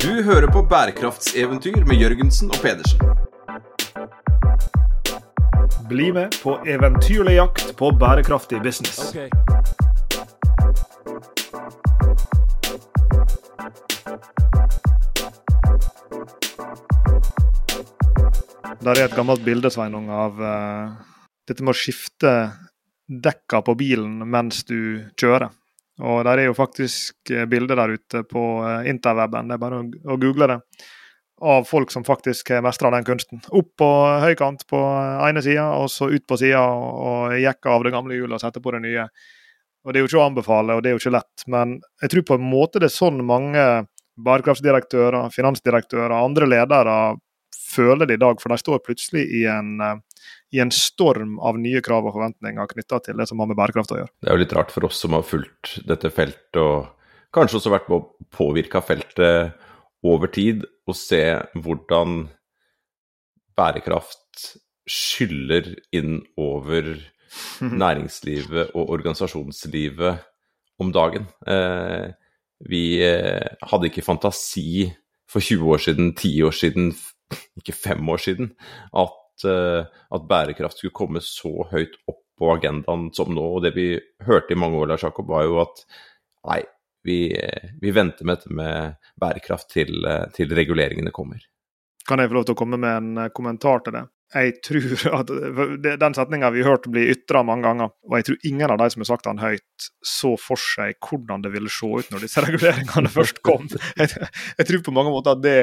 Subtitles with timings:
[0.00, 3.00] Du hører på bærekraftseventyr med Jørgensen og Pedersen.
[5.90, 9.12] Bli med på eventyrlig jakt på bærekraftig business.
[18.80, 20.96] Der er et gammelt bilde Sveinung, av uh,
[21.44, 22.36] dette med å skifte
[23.04, 25.52] dekka på bilen mens du kjører.
[26.00, 29.82] Og der er jo faktisk eh, bilder der ute på eh, interweben, det er bare
[29.84, 30.58] å, google det,
[31.40, 33.42] av folk som faktisk har mestra den kunsten.
[33.56, 33.90] Opp på
[34.24, 34.80] høykant på
[35.28, 38.62] ene sida, og så ut på sida og, jekke av det gamle hjulet og sette
[38.64, 39.06] på det nye.
[39.84, 42.12] Og Det er jo ikke å anbefale, og det er jo ikke lett, men jeg
[42.12, 43.64] tror på en måte det er sånn mange
[44.20, 46.96] bærekraftsdirektører, finansdirektører og andre ledere
[47.70, 49.96] føler det i dag, for de står plutselig i en, eh,
[50.54, 53.94] i en storm av nye krav og forventninger knytta til det som har med bærekraft
[53.94, 54.12] å gjøre.
[54.20, 56.90] Det er jo litt rart for oss som har fulgt dette feltet, og
[57.34, 59.68] kanskje også vært med å påvirke feltet
[60.06, 61.22] over tid, å se
[61.60, 62.24] hvordan
[63.58, 64.56] bærekraft
[64.90, 66.96] skyller inn over
[67.82, 70.26] næringslivet og organisasjonslivet
[70.80, 71.28] om dagen.
[71.46, 72.10] Eh,
[72.68, 74.90] vi eh, hadde ikke fantasi
[75.30, 76.90] for 20 år siden, 10 år siden,
[77.60, 78.52] ikke 5 år siden,
[78.96, 79.16] at,
[79.48, 83.46] uh, at, bærekraft skulle komme så høyt opp på agendaen som nå.
[83.56, 83.92] Og det vi
[84.26, 85.82] hørte i mange år, Lars Jakob, var jo at
[86.48, 86.62] nei,
[87.04, 87.18] vi,
[87.80, 91.40] vi venter med dette med bærekraft til, til, reguleringene kommer.
[92.08, 94.06] Kan jeg få lov til å komme med en eh, kommentar til det?
[94.30, 95.30] Jeg tror at
[95.82, 98.86] Den setninga vi har hørt bli ytra mange ganger, og jeg tror ingen av de
[98.92, 102.44] som har sagt den høyt, så for seg hvordan det ville se ut når disse
[102.46, 103.66] reguleringene først kom.
[103.98, 105.56] Jeg, jeg tror på mange måter at det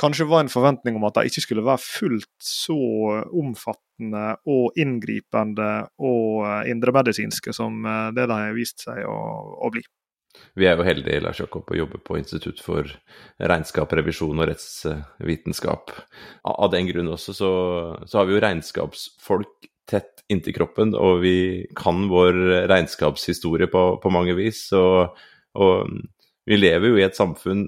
[0.00, 2.78] kanskje var en forventning om at de ikke skulle være fullt så
[3.30, 5.68] omfattende og inngripende
[6.02, 9.18] og eh, indremedisinske som eh, det de har vist seg å,
[9.64, 9.84] å bli.
[10.58, 12.88] Vi er jo heldige Lars Jakob, å jobbe på Institutt for
[13.38, 15.94] regnskap, revisjon og rettsvitenskap.
[16.50, 17.52] Av den grunn også så,
[18.02, 21.36] så har vi jo regnskapsfolk tett inntil kroppen, og vi
[21.76, 24.66] kan vår regnskapshistorie på, på mange vis.
[24.78, 25.14] Og,
[25.60, 25.94] og,
[26.44, 27.62] vi lever jo i et samfunn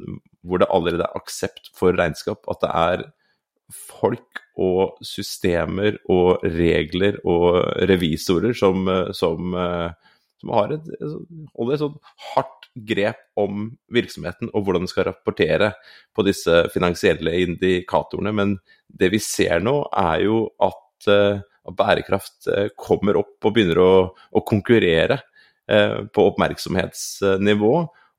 [0.46, 2.46] hvor det allerede er aksept for regnskap.
[2.50, 3.06] At det er
[3.74, 7.58] folk og systemer og regler og
[7.90, 8.86] revisorer som,
[9.16, 9.56] som,
[10.40, 10.86] som har et,
[11.58, 11.98] holder et sånn
[12.32, 15.72] hardt grep om virksomheten og hvordan den skal rapportere
[16.16, 18.32] på disse finansielle indikatorene.
[18.36, 23.80] Men det vi ser nå, er jo at, at bærekraft eh, kommer opp og begynner
[23.82, 25.20] å, å konkurrere
[25.70, 27.72] eh, på oppmerksomhetsnivå.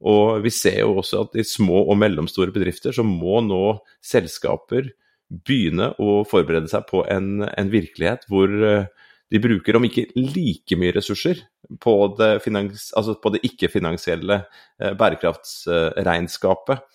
[0.06, 4.92] Og vi ser jo også at i små og mellomstore bedrifter så må nå selskaper
[5.28, 8.86] begynne å forberede seg på en, en virkelighet hvor eh,
[9.34, 11.42] de bruker om ikke like mye ressurser
[11.84, 16.86] på det, altså det ikke-finansielle eh, bærekraftsregnskapet,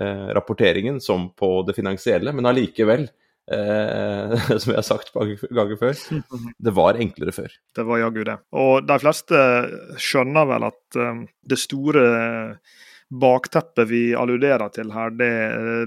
[0.00, 3.10] eh, rapporteringen, som på det finansielle, men allikevel
[3.50, 6.22] Eh, som jeg har sagt mange ganger før.
[6.62, 7.58] Det var enklere før.
[7.74, 8.38] Det var jaggu det.
[8.54, 9.42] Og de fleste
[10.00, 12.06] skjønner vel at um, det store
[13.12, 15.32] bakteppet vi alluderer til her, det,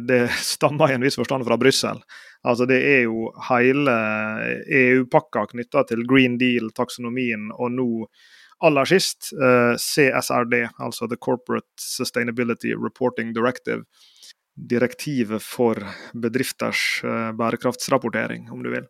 [0.06, 2.02] det stammer i en viss forstand fra Brussel.
[2.46, 3.96] Altså Det er jo hele
[4.70, 7.90] EU-pakka knytta til Green Deal, taksonomien, og nå
[8.66, 13.84] aller sist uh, CSRD, altså The Corporate Sustainability Reporting Directive
[14.56, 15.80] direktivet for
[16.14, 18.88] bedrifters eh, bærekraftsrapportering, om du vil.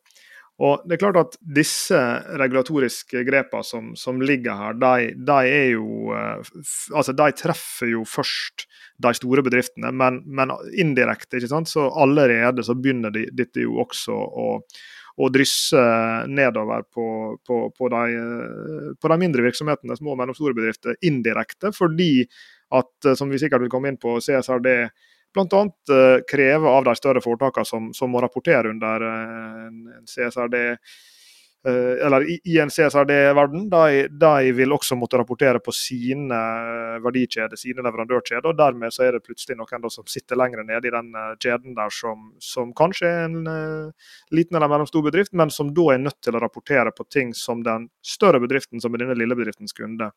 [0.64, 2.00] Og det er klart at Disse
[2.40, 6.52] regulatoriske grepene som, som ligger her, de, de, er jo eh,
[6.96, 8.68] altså de treffer jo først
[9.03, 11.42] de store bedriftene, men, men indirekte.
[11.42, 11.72] ikke sant?
[11.72, 14.47] Så Allerede så begynner de, dette jo også å,
[15.20, 15.82] å drysse
[16.32, 17.08] nedover på,
[17.44, 21.74] på, på, de, eh, på, de, mindre virksomhetene, små og mellomstore bedrifter, indirekte.
[21.76, 22.14] Fordi
[22.76, 24.72] at, som vi sikkert vil komme inn på, CSRD
[25.35, 25.66] bl.a.
[25.91, 30.78] Uh, kreve av de større foretakene som, som, må rapportere under uh, en CSRD Eh,
[31.66, 36.38] eller i, en CSRD-verden, de, de, vil også måtte rapportere på sine
[37.02, 38.46] verdikjeder, sine leverandørkjeder.
[38.52, 41.73] og Dermed så er det plutselig noen som sitter lenger nede i den eh, kjeden
[41.78, 46.03] der, som, som kanskje er en uh, liten eller mellomstor bedrift, men som da er
[46.03, 49.73] nødt til å rapportere på ting som den større bedriften, som er denne lille bedriftens
[49.76, 50.11] kunde,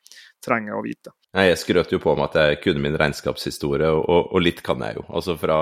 [0.45, 1.15] trenger å vite.
[1.37, 5.01] Jeg skrøt jo på meg at jeg kunne min regnskapshistorie, og, og litt kan jeg
[5.01, 5.09] jo.
[5.09, 5.61] Altså fra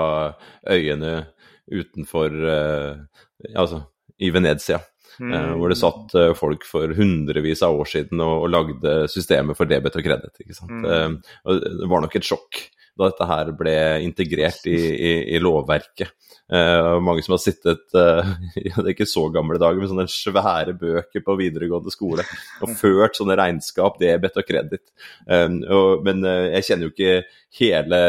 [0.67, 1.19] øyene
[1.67, 3.23] utenfor uh,
[3.53, 3.83] Altså
[4.17, 4.79] i Venezia.
[5.19, 5.57] Mm.
[5.57, 9.69] Hvor det satt eh, folk for hundrevis av år siden og, og lagde systemet for
[9.69, 10.41] debet og kreditt.
[10.69, 10.85] Mm.
[10.85, 12.61] Uh, det var nok et sjokk
[12.97, 16.15] da dette her ble integrert i, i, i lovverket.
[16.47, 21.35] Mange som har sittet det er ikke så gamle dager, med sånne svære bøker på
[21.37, 22.23] videregående skole
[22.63, 24.85] og ført sånne regnskap, debet og kreditt.
[25.27, 27.11] Men jeg kjenner jo ikke
[27.59, 28.01] hele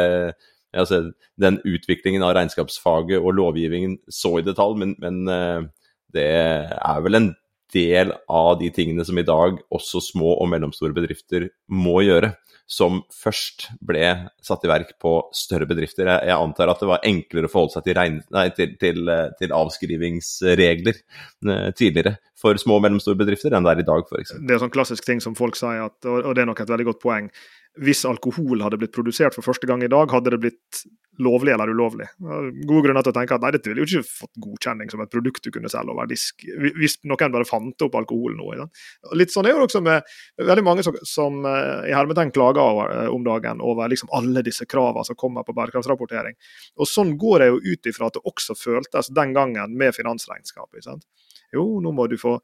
[0.76, 1.02] altså,
[1.40, 5.68] den utviklingen av regnskapsfaget og lovgivningen så i detalj, men, men eh,
[6.14, 6.30] det
[6.72, 7.30] er vel en
[7.74, 12.32] del av de tingene som i dag også små og mellomstore bedrifter må gjøre,
[12.68, 14.04] som først ble
[14.44, 16.08] satt i verk på større bedrifter.
[16.08, 19.54] Jeg, antar at det var enklere å forholde seg til, regn, nei, til, til, til
[19.56, 24.36] avskrivingsregler eh, tidligere for små og mellomstore bedrifter enn det er i dag, f.eks.
[24.44, 26.90] Det er sånn klassisk ting som folk sier, at, og det er nok et veldig
[26.92, 27.32] godt poeng.
[27.84, 30.82] Hvis alkohol hadde blitt produsert for første gang i dag, hadde det blitt
[31.18, 32.06] lovlig eller ulovlig.
[32.68, 35.10] Gode grunner til å tenke at nei, dette ville jo ikke fått godkjenning som et
[35.10, 36.44] produkt du kunne selge over disk,
[36.78, 38.68] hvis noen bare fant opp alkohol nå.
[39.18, 40.06] Litt sånn er det også med
[40.38, 45.06] veldig mange som, som i hermetegn klager over, om dagen over liksom alle disse kravene
[45.06, 46.38] som kommer på bærekraftsrapportering.
[46.78, 50.86] Og Sånn går det jo ut ifra at det også føltes den gangen med finansregnskapet.
[51.54, 52.36] Jo, nå må du få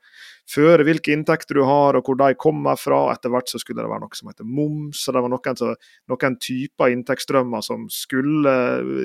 [0.50, 3.06] føre hvilke inntekter du har og hvor de kommer fra.
[3.14, 5.02] Etter hvert så skulle det være noe som heter moms.
[5.08, 5.70] og Det var noen, så,
[6.12, 8.54] noen typer inntektsstrømmer som skulle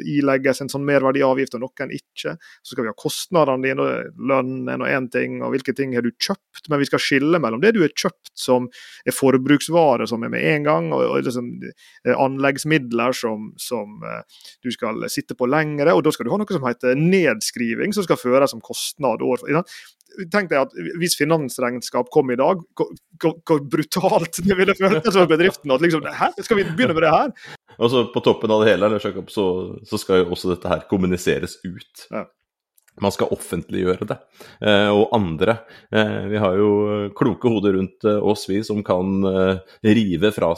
[0.10, 2.36] ilegges en sånn merverdiavgift, og noen ikke.
[2.64, 3.88] Så skal vi ha kostnadene dine,
[4.30, 6.68] lønn er nå én ting, og hvilke ting har du kjøpt.
[6.70, 8.68] Men vi skal skille mellom det du har kjøpt som
[9.08, 11.52] er forbruksvare som er med en gang, og, og liksom,
[12.20, 14.22] anleggsmidler som, som uh,
[14.64, 15.96] du skal sitte på lengre.
[15.96, 19.48] Og da skal du ha noe som heter nedskriving, som skal føres som kostnad år
[20.34, 25.72] Tenk deg at Hvis finansregnskap kom i dag, hvor, brutalt det ville føltes for bedriften.
[25.72, 27.32] at liksom, Hæ, skal vi begynne med det her?
[27.78, 29.46] Og så På toppen av det hele så,
[29.86, 32.08] så skal jo også dette her kommuniseres ut.
[32.10, 32.26] Ja
[33.04, 34.18] man skal offentliggjøre det.
[34.62, 35.60] Eh, og andre.
[35.92, 36.70] Eh, vi har jo
[37.18, 39.24] kloke hoder rundt eh, oss, vi, som kan
[39.86, 40.52] rive fra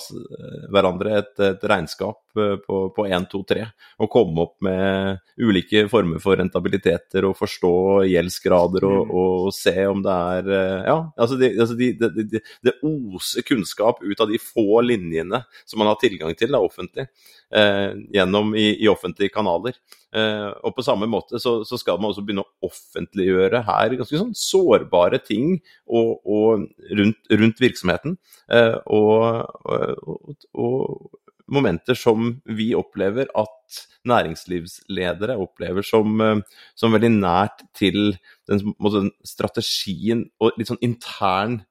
[0.72, 3.66] hverandre et, et regnskap på, én, 1, 2, 3.
[4.04, 7.74] Og komme opp med ulike former for rentabiliteter og forstå
[8.08, 9.14] gjeldsgrader og, mm.
[9.22, 10.50] og se om det er
[10.88, 15.82] Ja, altså, de, altså de, de, det oser kunnskap ut av de få linjene som
[15.82, 17.10] man har tilgang til da, offentlig,
[17.52, 19.76] gjennom i, i offentlige kanaler.
[20.12, 24.20] Eh, og på samme måte så, så, skal man også begynne å offentliggjøre her ganske
[24.20, 25.54] sånn sårbare ting
[25.88, 26.66] og, og
[27.00, 28.18] rundt, rundt, virksomheten.
[28.52, 31.18] Eh, og, og, og,
[31.52, 36.44] momenter som vi opplever at næringslivsledere opplever som, eh,
[36.80, 38.18] som veldig nært til
[38.52, 41.62] den måte, strategien og litt sånn intern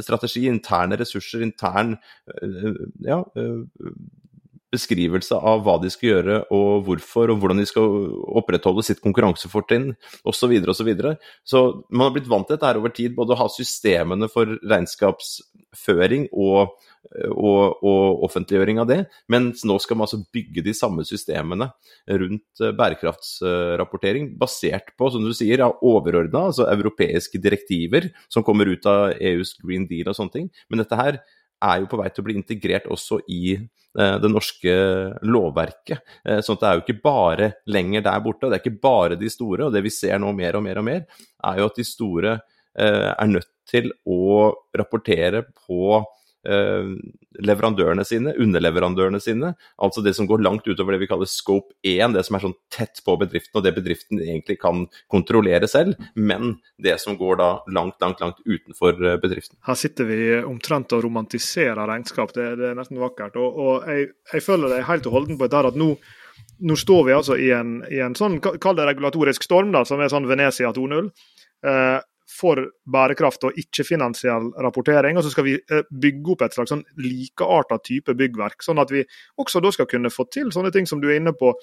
[0.00, 1.90] strategi, interne ressurser, intern
[3.04, 3.18] ja,
[4.72, 8.08] beskrivelse av hva de skal gjøre og hvorfor, og hvordan de skal
[8.40, 9.92] opprettholde sitt konkurransefortrinn
[10.24, 10.36] osv.
[10.38, 11.16] Så, videre, og så,
[11.48, 14.58] så man har blitt vant til dette her over tid, både å ha systemene for
[14.60, 16.74] regnskapsføring og,
[17.32, 18.98] og, og offentliggjøring av det,
[19.32, 21.70] mens nå skal man altså bygge de samme systemene
[22.20, 28.86] rundt eh, bærekraftsrapportering, basert på, som du sier, overordna, altså europeiske direktiver som kommer ut
[28.88, 30.52] av EUs Green Deal og sånne ting.
[30.68, 31.22] Men dette her
[31.64, 34.74] er jo på vei til å bli integrert også i eh, det norske
[35.26, 36.04] lovverket.
[36.24, 38.84] Eh, sånn at det er jo ikke bare lenger der borte, og det er ikke
[38.88, 39.66] bare de store.
[39.66, 41.04] Og det vi ser nå mer og mer og mer,
[41.50, 45.98] er jo at de store eh, er nødt til å rapportere på
[46.46, 49.52] leverandørene sine, underleverandørene sine.
[49.82, 52.56] Altså det som går langt utover det vi kaller scope 1, det som er sånn
[52.72, 57.50] tett på bedriften, og det bedriften egentlig kan kontrollere selv, men det som går da
[57.74, 59.58] langt, langt, langt utenfor eh, bedriften.
[59.66, 63.36] Her sitter vi omtrent og romantiserer regnskap, det, det er nesten vakkert.
[63.40, 65.94] Og, og jeg, jeg, føler deg helt og holdent på dette at nå
[66.58, 70.00] nå står vi altså i en, i en sånn, kall det regulatorisk storm, da, som
[70.02, 71.10] er sånn Venezia 2.0.
[71.70, 71.98] Eh,
[72.38, 75.18] for bærekraft og ikke-finansiell rapportering.
[75.18, 78.92] Og så skal vi eh, bygge opp et slags sånn likearta type byggverk, sånn at
[78.94, 79.04] vi
[79.40, 81.54] også da skal kunne få til sånne ting som du er inne på,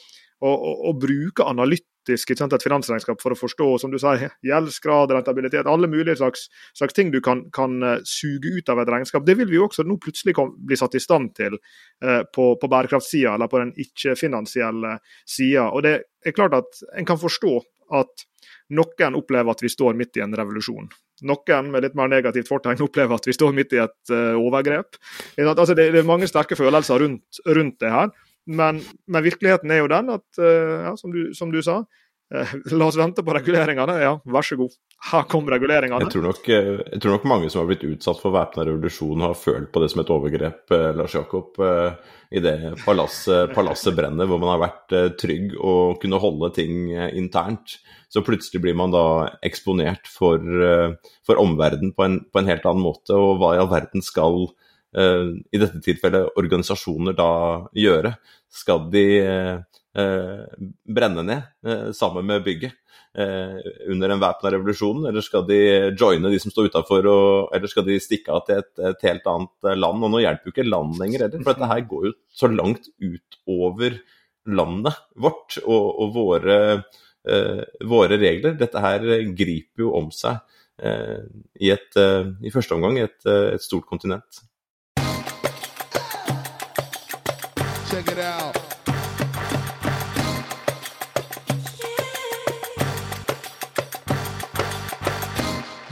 [0.45, 5.87] Å bruke analytisk sant, et finansregnskap for å forstå som du sier, gjeldsgrad, rentabilitet, alle
[5.87, 9.25] mulige slags, slags ting du kan, kan, eh, suge ut av et regnskap.
[9.25, 12.69] Det vil vi jo også nå plutselig bli satt i stand til eh, på, på
[12.69, 15.71] bærekraftsida, eller på den ikke-finansielle sida.
[15.71, 17.55] Og det er klart at en kan forstå
[17.95, 18.27] at
[18.73, 20.87] noen opplever at vi står midt i en revolusjon.
[21.29, 24.97] Noen med litt mer negativt fortegn opplever at vi står midt i et uh, overgrep.
[25.37, 28.09] Altså, det, det, er mange sterke følelser rundt, rundt det her.
[28.45, 31.83] Men, men, virkeligheten er jo den at, uh, ja, som, du, som, du, sa,
[32.31, 33.97] la oss vente på reguleringene.
[34.01, 34.73] Ja, vær så god.
[35.11, 36.01] Her kom reguleringene.
[36.07, 39.37] Jeg tror, nok, jeg tror nok mange som har blitt utsatt for væpna revolusjon, har
[39.37, 41.59] følt på det som et overgrep, Lars Jakob
[42.35, 47.77] i det palasset, palasset, brenner, hvor man har vært trygg og kunne holde ting internt
[48.15, 49.05] så plutselig blir man da
[49.43, 50.93] eksponert for, eh,
[51.27, 53.11] for omverdenen på, på, en helt annen måte.
[53.11, 54.47] Og hva i all verden skal,
[54.95, 57.31] i dette tilfellet, organisasjoner da
[57.75, 58.13] gjøre?
[58.47, 59.01] Skal de
[59.95, 62.81] brenne ned uh, sammen med bygget?
[63.15, 65.57] under en væpna revolusjon, eller skal de
[65.95, 67.05] joine de som står utafor,
[67.55, 70.03] eller skal de stikke av til et, et, helt annet land?
[70.03, 72.89] Og nå hjelper jo ikke land lenger heller, for dette her går jo så langt
[72.99, 73.95] utover
[74.45, 76.57] landet vårt og, og våre,
[77.29, 78.57] uh, våre, regler.
[78.59, 80.37] Dette her griper jo om seg
[80.83, 81.23] uh,
[81.59, 84.43] i, et, uh, i første omgang et, et, stort kontinent.
[87.89, 88.64] Check it out.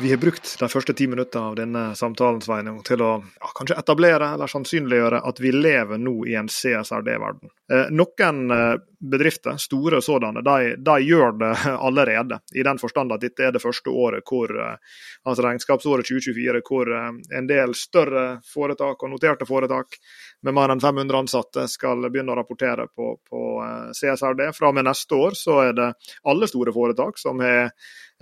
[0.03, 3.77] Vi har brukt de første ti minuttene av denne samtalen Sveinung, til å ja, kanskje
[3.79, 7.53] etablere eller sannsynliggjøre at vi lever nå i en CSRD-verden.
[7.71, 8.73] Eh, noen eh,
[9.11, 11.51] bedrifter, store sådanne, de, de, gjør det
[11.87, 12.39] allerede.
[12.55, 16.93] I den forstand at dette er det første året hvor, eh, altså regnskapsåret 2024, hvor
[16.95, 19.99] eh, en del større foretak og noterte foretak
[20.43, 24.47] med mer enn 500 ansatte skal begynne å rapportere på, på eh, CSRD.
[24.55, 25.91] Fra og med neste år så er det
[26.29, 27.71] alle store foretak som har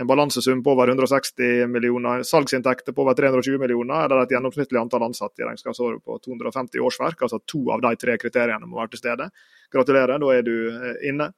[0.02, 5.04] en balansesum på over 160 millioner, salgsinntekter på over 320 millioner, eller et gjennomsnittlig antall
[5.06, 7.22] ansatte i regnskapsåret på 250 årsverk.
[7.22, 9.30] Altså to av de tre kriteriene må være til stede.
[9.72, 10.56] Gratulerer, da er du
[11.08, 11.32] inne.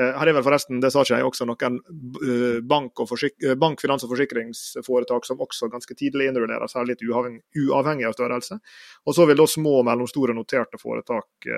[0.00, 1.78] Eh, her er vel forresten, det sa ikke jeg, også noen
[2.22, 3.10] eh, bank, og
[3.58, 8.60] bank finans- og forsikringsforetak som også ganske tidlig innrulleres, her litt uavhengig av størrelse.
[9.04, 11.48] Og så vil da små og mellomstore noterte foretak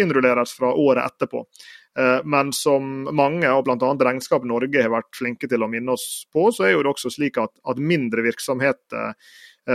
[0.00, 1.42] innrulleres fra året etterpå.
[2.28, 3.90] Men som mange, og bl.a.
[4.08, 7.12] Regnskap Norge, har vært flinke til å minne oss på, så er jo det også
[7.14, 9.14] slik at, at mindre virksomheter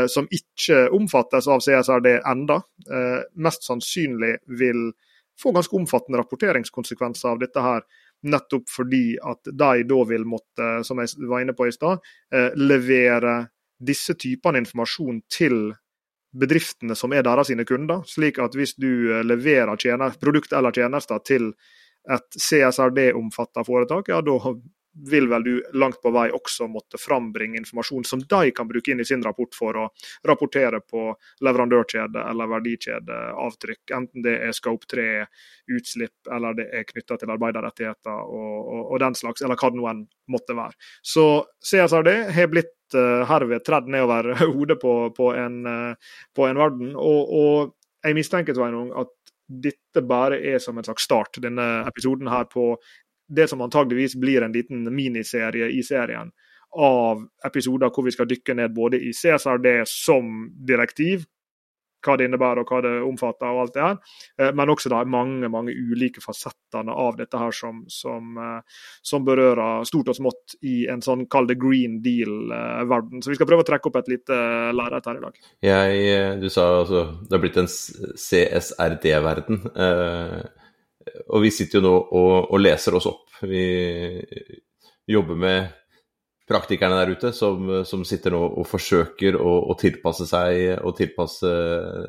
[0.08, 2.62] som ikke omfattes av CSRD enda,
[3.36, 4.92] mest sannsynlig vil
[5.42, 7.86] få ganske omfattende rapporteringskonsekvenser av dette her.
[8.32, 12.52] Nettopp fordi at de da vil måtte, som jeg var inne på i stad, eh,
[12.56, 13.48] levere
[13.82, 15.72] disse typene informasjon til
[16.32, 18.04] bedriftene som er deres kunder.
[18.08, 19.76] Slik at hvis du eh, leverer
[20.22, 21.52] produkt eller tjenester til
[22.10, 24.38] et CSRD-omfatta foretak, ja da
[24.94, 29.00] vil vel du langt på vei også måtte frambringe informasjon som de kan bruke inn
[29.00, 29.86] i sin rapport for å
[30.28, 31.06] rapportere på
[31.46, 33.94] leverandørkjede eller verdikjedeavtrykk.
[33.96, 35.08] Enten det er Scope 3,
[35.78, 39.80] utslipp eller det er knytta til arbeiderrettigheter og, og, og, den slags, eller hva det
[39.80, 40.76] nå enn måtte være.
[41.04, 41.26] Så
[41.66, 46.94] CSRD har blitt uh, herved tredd nedover hodet på, på, en, uh, på en verden.
[47.00, 49.12] Og, og jeg mistenker Sveinung, at
[49.52, 52.74] dette bare er som en slags start, denne episoden her, på
[53.36, 56.32] det som antageligvis blir en liten miniserie i serien
[56.72, 61.26] av episoder hvor vi skal dykke ned både i CSRD som direktiv,
[62.02, 63.98] hva det innebærer og hva det omfatter, og alt det her,
[64.40, 69.26] eh, men også da mange mange ulike fasettene av dette her som, som, eh, som
[69.28, 73.22] berører stort og smått i en sånn kall det green deal-verden.
[73.22, 74.40] Så vi skal prøve å trekke opp et lite
[74.74, 75.38] lerret her i dag.
[75.68, 79.62] Jeg, du sa altså det har blitt en CSRD-verden.
[79.76, 80.61] Eh
[81.28, 83.30] og vi sitter jo nå og, og, leser oss opp.
[83.48, 83.64] Vi
[85.10, 85.70] jobber med
[86.52, 91.52] praktikerne der ute som, som sitter nå og forsøker å, å, tilpasse seg og tilpasse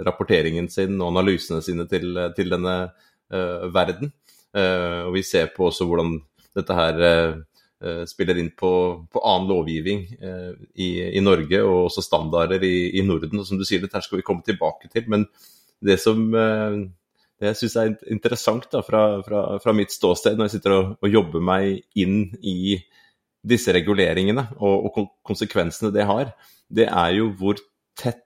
[0.06, 4.12] rapporteringen sin og analysene sine til, til denne uh, verden.
[4.52, 6.16] Uh, og vi ser på også hvordan
[6.58, 8.72] dette her uh, spiller inn på,
[9.10, 13.40] på annen lovgivning i, i, Norge og også standarder i, i, Norden.
[13.42, 15.08] Og som du sier, dette skal vi komme tilbake til.
[15.10, 15.24] Men
[15.82, 16.28] det som
[17.42, 20.90] det jeg syns er interessant da, fra, fra, fra, mitt ståsted, når jeg sitter og,
[21.02, 22.78] og, jobber meg inn i
[23.42, 26.30] disse reguleringene og, og, konsekvensene det har,
[26.70, 27.58] det er jo hvor
[27.98, 28.22] tett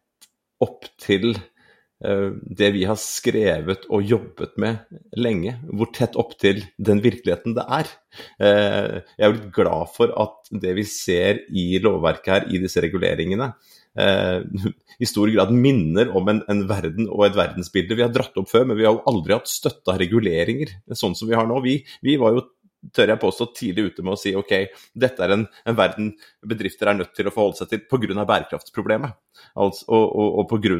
[0.60, 6.60] opp til uh, det vi har skrevet og jobbet med lenge, hvor tett opp til
[6.76, 7.90] den virkeligheten det er.
[8.36, 12.84] Uh, jeg er litt glad for at det vi ser i lovverket her, i disse
[12.84, 13.54] reguleringene,
[14.00, 14.40] eh,
[15.02, 18.50] i stor grad minner om en, en, verden og et verdensbilde vi har dratt opp
[18.50, 21.60] før, men vi har jo aldri hatt støtte reguleringer sånn som vi har nå.
[21.64, 22.46] Vi, vi var jo
[22.94, 24.52] tør jeg påstå, tidlig ute med å si ok,
[24.98, 26.12] dette er en, en verden
[26.46, 28.24] bedrifter er nødt til å forholde seg til pga.
[28.24, 29.16] bærekraftsproblemet.
[29.58, 30.76] Altså, og, og, og pga.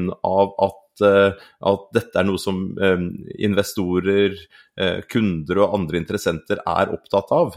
[0.69, 3.03] at Eh, at dette er noe som eh,
[3.47, 4.37] investorer,
[4.81, 7.57] eh, kunder og andre interessenter er opptatt av.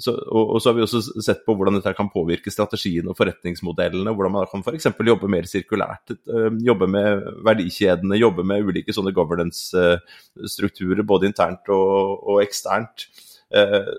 [0.00, 4.14] Så, og, så har vi også sett på hvordan dette kan påvirke strategien og forretningsmodellene.
[4.14, 4.90] Hvordan man kan f.eks.
[5.10, 6.14] jobbe mer sirkulært,
[6.64, 13.08] jobbe med verdikjedene, jobbe med ulike sånne governance-strukturer både internt og, og eksternt.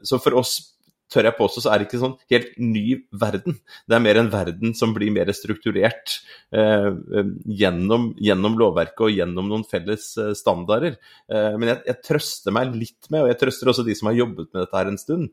[0.07, 0.70] Så for oss
[1.11, 2.85] tør jeg påstå, så er det ikke sånn helt ny
[3.23, 3.57] verden.
[3.89, 6.17] Det er mer en verden som blir mer strukturert
[6.55, 10.97] eh, eh, gjennom, gjennom, lovverket og gjennom noen felles eh, standarder.
[11.31, 14.19] Eh, men jeg, jeg, trøster meg litt med, og jeg trøster også de som har
[14.21, 15.31] jobbet med dette her en stund,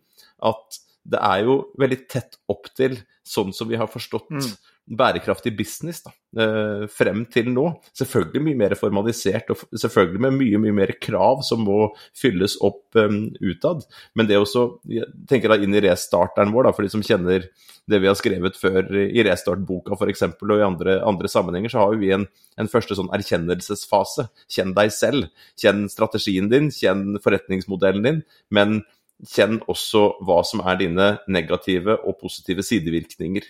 [0.50, 4.50] at det er jo veldig tett opp til sånn som vi har forstått mm.
[4.88, 7.66] Bærekraftig business da, eh, frem til nå.
[7.96, 12.96] Selvfølgelig mye mer formalisert og selvfølgelig med mye mye mer krav som må fylles opp
[12.96, 13.84] um, utad.
[14.16, 17.48] Men det også, jeg tenker da inn i restarteren vår, da, for de som kjenner
[17.88, 20.26] det vi har skrevet før i restartboka f.eks.
[20.28, 22.26] og i andre, andre, sammenhenger, så har vi en,
[22.60, 24.28] en første sånn erkjennelsesfase.
[24.52, 25.32] Kjenn deg selv.
[25.60, 28.22] Kjenn strategien din, kjenn forretningsmodellen din.
[28.52, 28.80] men
[29.26, 33.46] kjenn også hva som er dine negative og positive sidevirkninger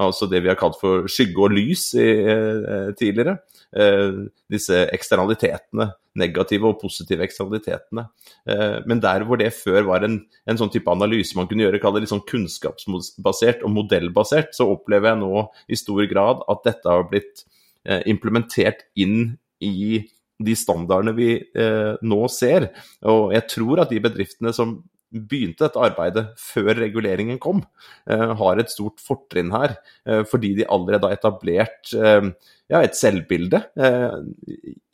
[0.00, 3.38] altså det vi har kalt for skygge og lys i, eh, tidligere.
[3.70, 8.06] Eh, disse eksternalitetene, negative og positive eksternalitetene.
[8.48, 11.82] Eh, men der hvor det før var en, en sånn type analyse man kunne gjøre,
[11.82, 16.64] kall det litt sånn kunnskapsbasert og modellbasert, så opplever jeg nå i stor grad at
[16.66, 17.44] dette har blitt
[17.86, 20.00] eh, implementert inn i
[20.40, 22.70] de standardene vi eh, nå ser.
[23.06, 24.78] Og jeg tror at de bedriftene som
[25.10, 27.62] begynte dette arbeidet før reguleringen kom,
[28.10, 29.76] uh, har et stort fortrinn her.
[30.06, 32.30] Uh, fordi de allerede har etablert uh,
[32.70, 33.64] ja, et selvbilde.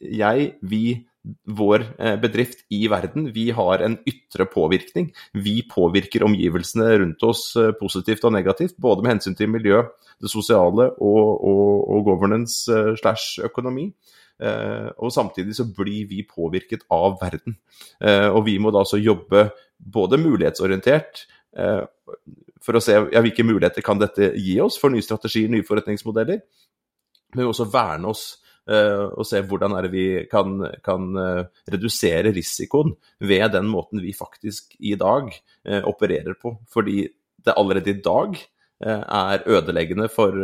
[0.00, 0.82] jeg, vi,
[1.58, 1.82] vår
[2.23, 5.11] bedrift i verden, vi har en ytre påvirkning.
[5.35, 9.82] Vi påvirker omgivelsene rundt oss positivt og negativt, både med hensyn til miljø,
[10.23, 12.64] det sosiale og, og, og governance
[13.02, 13.90] slash økonomi.
[14.37, 17.57] Uh, og samtidig så blir vi påvirket av verden.
[18.02, 19.47] Uh, og vi må da så jobbe
[19.81, 21.23] både mulighetsorientert
[21.57, 21.87] uh,
[22.61, 26.43] for å se ja, hvilke muligheter kan dette gi oss for nye strategier, nye forretningsmodeller,
[27.37, 28.26] men også verne oss
[28.66, 31.05] og se hvordan er det vi kan, kan
[31.71, 35.28] redusere risikoen ved den måten vi faktisk i dag
[35.87, 36.50] opererer på.
[36.75, 37.05] Fordi
[37.47, 38.35] det allerede i dag
[38.83, 40.35] er ødeleggende for,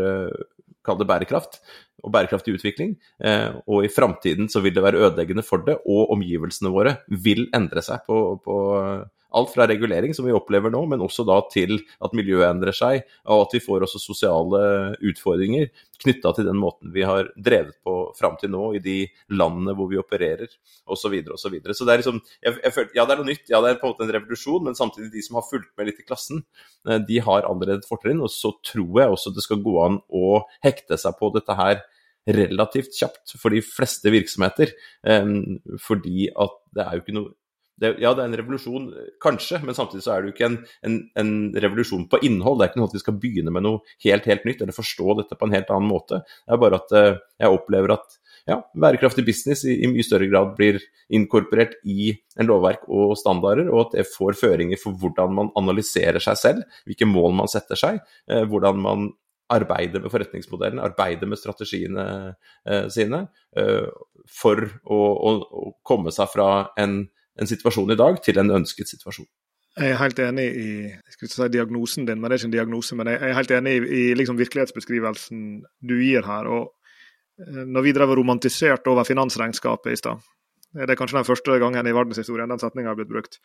[0.87, 1.59] kall det bærekraft,
[2.03, 2.97] og bærekraftig utvikling.
[3.23, 7.47] Eh, og i framtiden så vil det være ødeleggende for det, og omgivelsene våre vil
[7.55, 8.59] endre seg på, på
[9.33, 13.07] alt fra regulering, som vi opplever nå, men også da til at miljøet endrer seg,
[13.25, 14.63] og at vi får også sosiale
[15.09, 15.71] utfordringer
[16.03, 18.97] knytta til den måten vi har drevet på fram til nå i de
[19.33, 20.51] landene hvor vi opererer,
[20.83, 21.15] osv.
[21.23, 23.63] Og så, så det er liksom jeg, jeg føler, Ja, det er noe nytt, ja,
[23.63, 26.03] det er på en måte en revolusjon, men samtidig de som har fulgt med litt
[26.03, 26.43] i klassen,
[26.89, 28.23] eh, de har allerede et fortrinn.
[28.25, 31.85] Og så tror jeg også det skal gå an å hekte seg på dette her
[32.29, 34.75] relativt kjapt for de fleste virksomheter.
[35.03, 37.33] Um, fordi at det er jo ikke noe
[37.83, 38.85] det, ja, det er en revolusjon,
[39.23, 41.31] kanskje, men samtidig så er det jo ikke en, en, en,
[41.65, 42.61] revolusjon på innhold.
[42.61, 45.17] Det er ikke noe at vi skal begynne med noe helt, helt nytt, eller forstå
[45.19, 46.21] dette på en helt annen måte.
[46.45, 48.19] Det er bare at uh, jeg opplever at
[48.49, 50.79] ja, bærekraftig business i, i, mye større grad blir
[51.15, 56.23] inkorporert i en lovverk og standarder, og at det får føringer for hvordan man analyserer
[56.23, 59.11] seg selv, hvilke mål man setter seg, eh, hvordan man
[59.53, 62.07] arbeide med forretningsmodellen, arbeide med strategiene
[62.67, 63.87] eh, sine, eh,
[64.31, 66.49] for å, å, å, komme seg fra
[66.81, 67.03] en,
[67.39, 69.29] en, situasjon i dag til en ønsket situasjon.
[69.73, 70.71] Jeg er helt enig i
[71.25, 72.97] si diagnosen din, men det er ikke en diagnose.
[72.99, 75.47] Men jeg er helt enig i, i liksom virkelighetsbeskrivelsen
[75.89, 76.49] du gir her.
[76.49, 76.73] og
[77.41, 80.25] eh, Når vi drev og romantiserte over finansregnskapet i stad,
[80.73, 83.39] det er kanskje den første gangen i verdenshistorien den setninga har blitt brukt,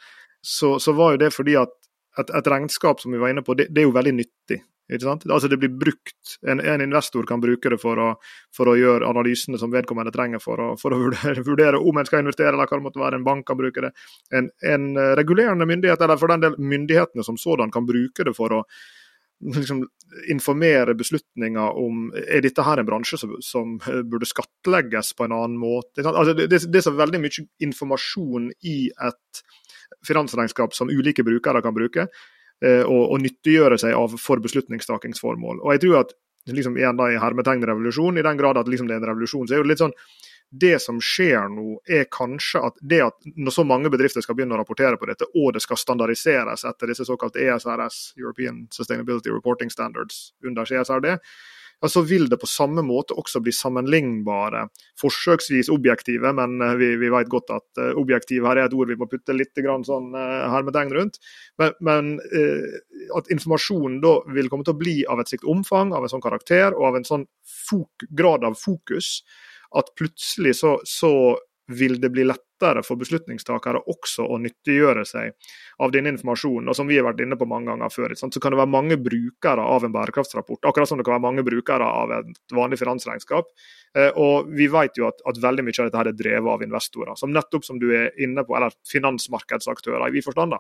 [0.44, 1.74] så, så, var jo det fordi at
[2.20, 4.62] et, et, regnskap som vi var inne på, det, det er jo veldig nyttig.
[4.88, 8.12] Altså Det blir brukt, en, en, investor kan bruke det for å,
[8.56, 12.08] for å, gjøre analysene som vedkommende trenger for å, for å vurdere, vurdere, om en
[12.08, 13.20] skal investere, eller hva det måtte være.
[13.20, 13.92] En bank kan bruke det.
[14.32, 18.56] En, en regulerende myndighet, eller for den del myndighetene som sådan, kan bruke det for
[18.56, 18.62] å
[19.58, 19.84] liksom,
[20.32, 25.60] informere beslutninger om er dette her en bransje som, som burde skattlegges på en annen
[25.60, 26.06] måte.
[26.08, 29.46] Altså, det, det, er så veldig mye informasjon i et
[30.08, 35.60] finansregnskap som ulike brukere kan bruke Eh, og, og nyttiggjøre seg av for beslutningstakingsformål.
[35.62, 36.16] Og jeg tror at
[36.48, 39.58] liksom igjen da i hermetegn i den grad at liksom det er en revolusjon, så
[39.58, 39.96] er det litt sånn
[40.50, 44.56] det som skjer nå, er kanskje at det at når så mange bedrifter skal begynne
[44.56, 49.72] å rapportere på dette, og det skal standardiseres etter disse såkalte ESRS, European Sustainability Reporting
[49.74, 51.18] Standards, under CSRD,
[51.82, 54.64] ja, så vil det på samme måte også bli sammenlignbare,
[55.02, 58.90] forsøksvis objektive, men eh, vi, vi vet godt at uh, objektiv her er et ord
[58.90, 61.20] vi må putte litt sånn uh, hermetegn rundt.
[61.62, 62.10] Men, men
[63.18, 66.24] at informasjonen da vil komme til å bli av et slikt omfang, av en sånn
[66.24, 67.28] karakter og av en sånn
[68.18, 69.22] grad av fokus,
[69.78, 71.12] at plutselig så, så
[71.68, 75.34] vil det bli lettere for beslutningstakere også å nyttiggjøre seg
[75.84, 76.70] av denne informasjonen.
[76.72, 78.98] Og som vi har vært inne på mange ganger før, så kan det være mange
[79.04, 83.52] brukere av en bærekraftsrapport, akkurat som det kan være mange brukere av et vanlig finansregnskap.
[83.98, 87.16] Eh, og vi vet jo at, at veldig mye av dette er drevet av investorer,
[87.20, 90.56] som nettopp som du er inne på, eller finansmarkedsaktører i vid forstand,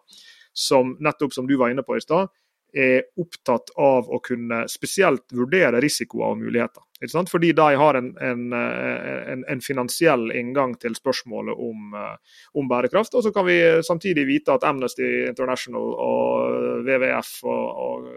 [0.57, 2.33] som nettopp som du var inne på i stad,
[2.77, 6.83] er opptatt av å kunne spesielt vurdere risikoer og muligheter.
[7.29, 13.13] Fordi de har en, en, en, en, finansiell inngang til spørsmålet om, eh, om, bærekraft.
[13.13, 18.09] Og så kan vi samtidig vite at Amnesty International og WWF og, og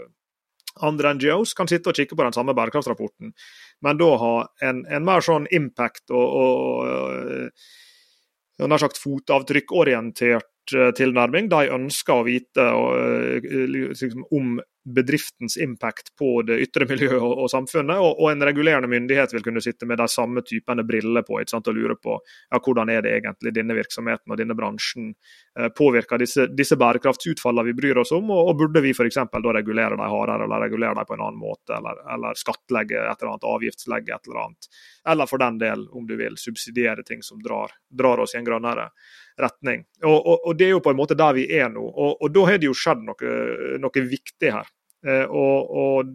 [0.86, 3.34] andre NGOs kan sitte og kikke på den samme bærekraftsrapporten,
[3.84, 4.34] men da ha
[4.68, 7.50] en, mer sånn impact og, og,
[8.60, 11.50] og nær sagt fotavtrykkorientert tilnærming.
[11.52, 12.66] De ønsker å vite
[13.42, 18.00] liksom, om bedriftens impact på det ytre miljøet og, samfunnet.
[18.00, 21.68] Og, en regulerende myndighet vil kunne sitte med de samme typene briller på ikke sant,
[21.68, 25.12] og lure på ja, hvordan er det egentlig denne virksomheten og denne bransjen
[25.58, 29.20] eh, påvirker disse, disse bærekraftsutfallene vi bryr oss om, og, og burde vi f.eks.
[29.50, 33.34] regulere dem hardere eller regulere dem på en annen måte, eller, eller skattlegge et eller
[33.34, 34.70] annet, avgiftslegge et eller annet.
[35.08, 38.48] Eller for den del, om du vil, subsidiere ting som drar, drar oss i en
[38.48, 38.90] grønnere
[39.42, 39.84] retning.
[40.04, 41.82] Og, og, og, Det er jo på en måte der vi er nå.
[41.82, 43.34] Og, og da har det jo skjedd noe,
[43.82, 44.70] noe viktig her.
[45.06, 46.14] Eh, og,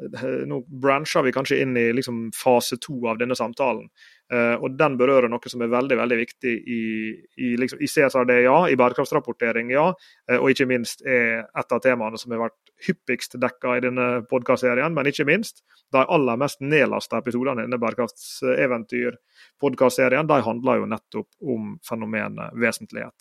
[0.00, 3.88] eh, nå brancher vi kanskje inn i liksom fase to av denne samtalen.
[4.32, 8.32] Uh, og Den berører noe som er veldig veldig viktig i, i, liksom, i CSRD,
[8.46, 8.68] ja.
[8.70, 9.86] I bærekraftsrapportering, ja.
[10.30, 14.06] Uh, og ikke minst er et av temaene som har vært hyppigst dekka i denne
[14.30, 14.92] podkastserien.
[14.96, 15.56] Men ikke minst
[15.94, 23.18] de aller mest nedlasta episodene i denne bærekraftseventyr-podkastserien de handler jo nettopp om fenomenet vesentlighet.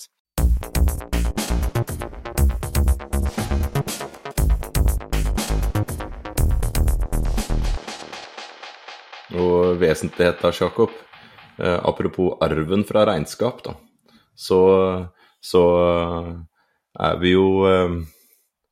[9.82, 10.94] Vesentlighet da, Jakob.
[11.58, 13.76] Eh, apropos arven fra regnskap, da.
[14.36, 14.60] Så,
[15.42, 15.64] så
[16.98, 18.00] er vi jo eh,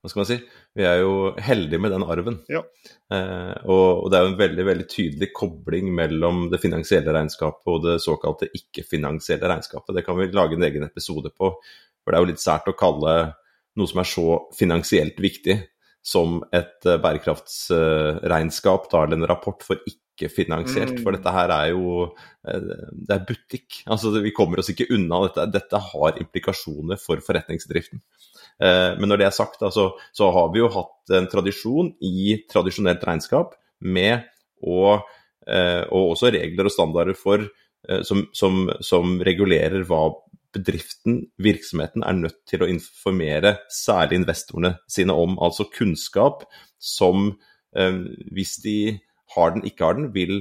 [0.02, 0.40] Hva skal man si?
[0.74, 2.40] Vi er jo heldige med den arven.
[2.50, 2.64] Ja.
[3.12, 7.74] Eh, og, og, det er jo en veldig veldig tydelig kobling mellom det finansielle regnskapet
[7.74, 9.98] og det såkalte ikke-finansielle regnskapet.
[9.98, 11.52] Det kan vi lage en egen episode på.
[12.02, 13.16] For det er jo litt sært å kalle
[13.78, 15.58] noe som er så finansielt viktig
[16.02, 20.98] som et uh, bærekraftsregnskap, da, eller en rapport for ikke finansielt.
[20.98, 21.04] Mm.
[21.04, 21.94] For dette her er jo
[22.48, 23.82] eh, Det er butikk.
[23.88, 25.48] Altså, vi kommer oss ikke unna dette.
[25.56, 28.02] Dette har implikasjoner for forretningsdriften.
[28.62, 32.38] Eh, men når det er sagt, altså, så har vi jo hatt en tradisjon i
[32.52, 34.28] tradisjonelt regnskap med
[34.62, 35.00] å
[35.48, 37.48] eh, Og også regler og standarder for
[38.06, 40.04] som, som, som regulerer hva
[40.56, 45.38] bedriften, virksomheten, er nødt til å informere særlig investorene sine om.
[45.42, 46.44] Altså kunnskap
[46.82, 47.32] som,
[47.72, 48.78] hvis de
[49.36, 50.36] har den, ikke har den, vil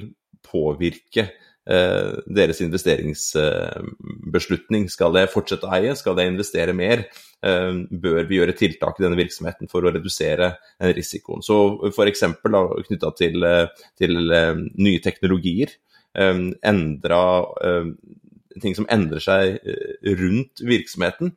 [0.46, 1.28] påvirke
[1.70, 4.88] eh, deres investeringsbeslutning.
[4.92, 6.98] Skal jeg fortsette å eie, skal jeg investere mer?
[7.44, 10.46] Eh, bør vi gjøre tiltak i denne virksomheten for å redusere
[10.96, 11.42] risikoen?
[11.46, 11.56] Så
[11.92, 12.22] f.eks.
[12.42, 13.66] knytta til, eh,
[14.00, 15.70] til eh, nye teknologier,
[16.16, 16.38] eh,
[16.72, 17.22] endra
[17.64, 17.86] eh,
[18.58, 19.60] ting som endrer seg
[20.18, 21.36] rundt virksomheten,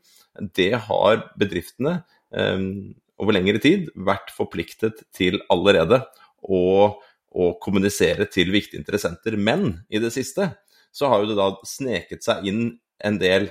[0.57, 1.99] det har bedriftene
[2.33, 6.01] over lengre tid vært forpliktet til allerede.
[6.43, 6.61] å,
[7.33, 9.37] å kommunisere til viktige interessenter.
[9.37, 10.51] Men i det siste
[10.93, 12.65] så har jo det da sneket seg inn
[13.03, 13.49] en del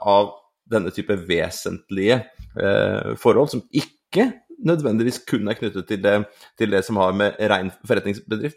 [0.00, 0.32] av
[0.72, 2.22] denne type vesentlige
[2.56, 4.30] eh, forhold som ikke
[4.66, 6.14] nødvendigvis kun er knyttet til det,
[6.58, 8.56] til det som har med ren eh,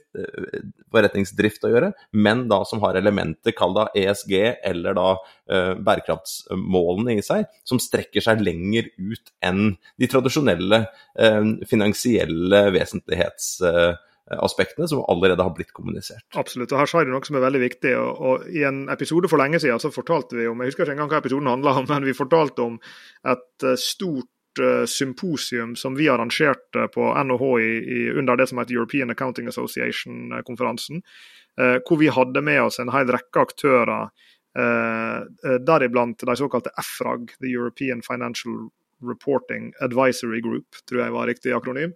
[0.93, 4.33] forretningsdrift å gjøre, men da som har elementer, kall det ESG
[4.71, 10.85] eller da eh, bærekraftsmålene i seg, som strekker seg lenger ut enn de tradisjonelle
[11.19, 13.55] eh, finansielle vesentlighets...
[13.65, 13.93] Eh,
[14.41, 16.25] aspektene som allerede har blitt kommunisert.
[16.33, 17.91] Absolutt, og her sa du noe som er veldig viktig.
[17.99, 20.95] og, og I en episode for lenge siden så fortalte vi om jeg husker ikke
[20.97, 23.77] engang hva episoden handla om, men vi fortalte om et eh,
[24.59, 27.49] uh, symposium som vi arrangerte på NHH
[28.19, 31.01] under det som heter European Accounting Association-konferansen.
[31.61, 34.09] Uh, hvor vi hadde med oss en hel rekke aktører,
[34.59, 35.19] uh,
[35.67, 38.67] deriblant de såkalte EFRAG, The European Financial
[39.03, 41.91] Reporting Advisory Group, tror jeg var riktig akronym.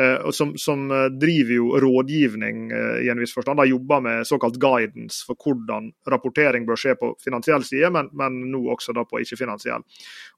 [0.00, 3.60] Eh, som, som, eh, driver jo rådgivning eh, i en viss forstand.
[3.60, 8.40] De jobber med såkalt guidance for hvordan rapportering bør skje på finansiell side, men, men
[8.50, 9.86] nå også da på ikke-finansiell.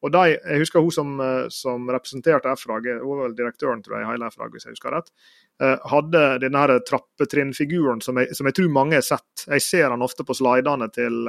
[0.04, 1.16] Og de, Jeg husker hun som,
[1.48, 4.92] som representerte FRAG, hun var vel direktøren tror jeg, i hele FRAG, hvis jeg husker
[4.92, 5.08] rett,
[5.88, 9.46] hadde denne trappetrinnfiguren som, som jeg tror mange har sett.
[9.46, 11.24] Jeg ser han ofte på slidene til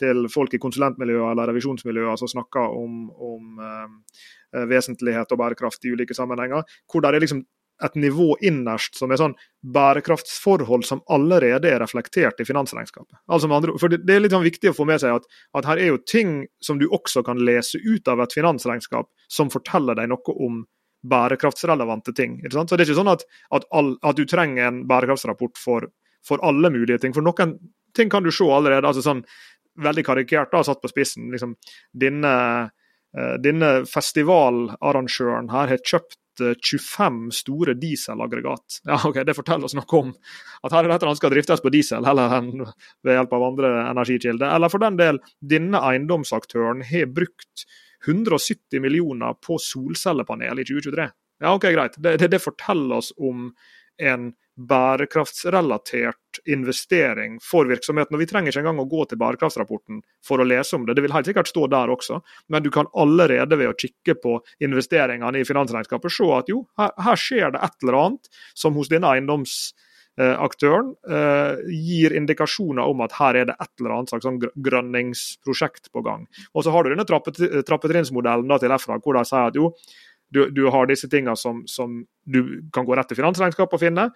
[0.00, 5.92] til folk i konsulentmiljøer eller revisjonsmiljøer som snakker om, om eh, vesentlighet og bærekraft i
[5.92, 6.64] ulike sammenhenger.
[6.90, 7.44] Hvor det er liksom
[7.84, 9.34] et nivå innerst som er sånn
[9.74, 13.16] bærekraftsforhold som allerede er reflektert i finansregnskapet.
[13.26, 15.26] Altså andre, for Det, er litt sånn viktig å få med seg at,
[15.58, 19.50] at, her er jo ting som du også kan lese ut av et finansregnskap, som
[19.50, 20.62] forteller deg noe om
[21.02, 22.38] bærekraftsrelevante ting.
[22.46, 25.88] Så Det er ikke sånn at, at, all, at du trenger en bærekraftsrapport for,
[26.26, 27.14] for alle mulige ting.
[27.14, 27.58] For noen
[27.96, 28.86] ting kan du se allerede.
[28.86, 29.24] altså sånn
[29.80, 31.30] veldig karikert da, satt på spissen.
[31.32, 31.54] Liksom,
[31.96, 32.32] denne,
[33.16, 38.80] uh, denne festivalarrangøren her har kjøpt 25 eh, store dieselaggregat.
[38.88, 40.12] Ja, ok, Det forteller oss noe om
[40.64, 42.64] at her er dette han skal driftes på diesel heller enn
[43.04, 44.48] ved hjelp av andre energikilder.
[44.48, 47.66] Eller for den del, denne eiendomsaktøren har brukt
[48.06, 51.08] 170 millioner på solcellepanel i 2023.
[51.42, 51.98] Ja, ok, greit.
[51.98, 53.50] Det, det, det forteller oss om
[54.02, 58.14] en bærekraftsrelatert investering for virksomheten.
[58.14, 60.96] Og Vi trenger ikke engang å gå til bærekraftsrapporten for å lese om det.
[60.96, 62.20] Det vil helt sikkert stå der også,
[62.52, 66.92] men du kan allerede ved å kikke på investeringene i finansregnskapet se at jo, her,
[67.00, 73.16] her skjer det et eller annet som hos denne eiendomsaktøren eh, gir indikasjoner om at
[73.16, 76.28] her er det et eller annet slags sånn grønningsprosjekt på gang.
[76.52, 79.72] Og Så har du denne trappetrinnsmodellen til FRA, hvor de sier at jo,
[80.32, 84.06] du, du, har disse tingene som, som, du kan gå rett til finansregnskapet og finne.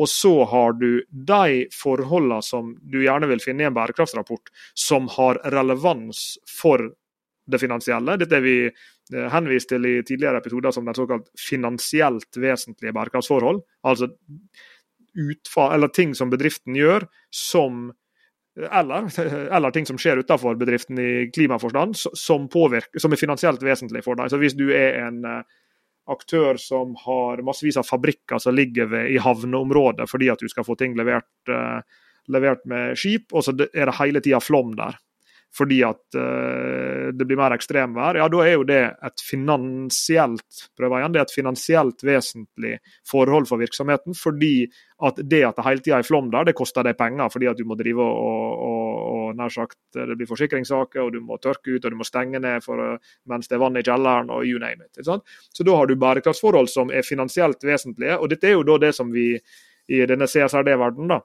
[0.00, 5.10] Og så har du de forholdene som du gjerne vil finne i en bærekraftsrapport, som
[5.16, 6.88] har relevans for
[7.46, 8.16] det finansielle.
[8.20, 13.62] Dette er vi eh, henvist til i tidligere episoder som den såkalt finansielt vesentlige bærekraftsforhold.
[13.86, 14.10] Altså
[15.16, 17.88] utfall, ting som bedriften gjør som
[18.56, 19.08] eller,
[19.56, 24.18] eller, ting som skjer utenfor bedriften i klimaforstand, som, påvirker, som er finansielt vesentlig for
[24.18, 24.32] deg.
[24.32, 25.56] Så Hvis du er en eh,
[26.12, 30.66] aktør som har massevis av fabrikker som ligger ved, i havneområdet fordi at du skal
[30.66, 31.80] få ting levert, uh,
[32.32, 34.98] levert med skip, og så er det hele tida flom der
[35.56, 41.00] fordi at uh, det blir mer ekstremvær, ja da er jo det et finansielt prøver
[41.00, 42.74] igjen, det er et finansielt vesentlig
[43.08, 44.16] forhold for virksomheten.
[44.18, 44.66] Fordi
[45.06, 47.30] at det at det hele tida er flom der, det koster deg penger.
[47.32, 48.75] Fordi at du må drive og, og,
[49.38, 52.64] nær sagt, det blir forsikringssaker, og du må tørke ut og du må stenge ned
[52.64, 52.98] for,
[53.30, 55.04] mens det er vann i kjelleren og you name it.
[55.06, 58.18] Så da har du bærekraftsforhold som er finansielt vesentlige.
[58.18, 59.34] og dette er jo da det som vi
[59.86, 61.22] i denne CSRD-verdenen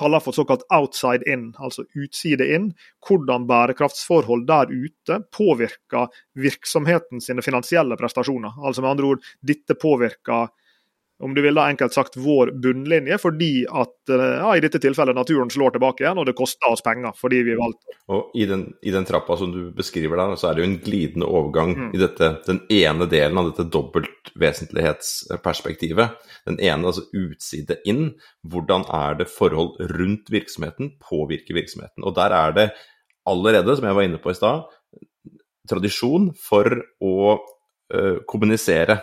[0.00, 2.70] kaller for såkalt outside in, altså utside inn.
[3.06, 8.56] Hvordan bærekraftsforhold der ute påvirker virksomheten sine finansielle prestasjoner.
[8.64, 10.52] Altså med andre ord, dette påvirker
[11.20, 15.16] om du vil da enkelt sagt vår bunnlinje, fordi at eh, ja, i dette tilfellet
[15.16, 18.62] naturen slår tilbake igjen, og det koster oss penger fordi vi valgte Og i den,
[18.82, 21.90] i den trappa som du beskriver der, så er det jo en glidende overgang mm.
[21.96, 26.08] i dette, den ene delen av dette dobbeltvesentlighetsperspektivet.
[26.48, 28.04] Den ene, altså utside inn.
[28.48, 32.04] Hvordan er det forhold rundt virksomheten påvirker virksomheten?
[32.06, 32.66] Og der er det
[33.28, 34.58] allerede, som jeg var inne på i stad,
[35.70, 36.64] tradisjon for
[37.04, 38.96] å uh, kommunisere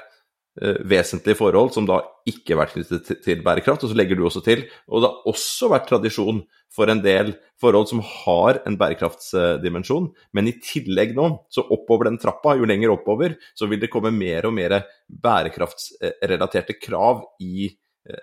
[0.89, 3.83] vesentlige forhold som da ikke har vært knyttet til bærekraft.
[3.85, 6.41] Og så legger du også til Og det har også vært tradisjon
[6.73, 12.19] for en del forhold som har en bærekraftsdimensjon, men i tillegg nå, så oppover den
[12.21, 17.69] trappa, jo lenger oppover, så vil det komme mer og mer bærekraftsrelaterte krav i,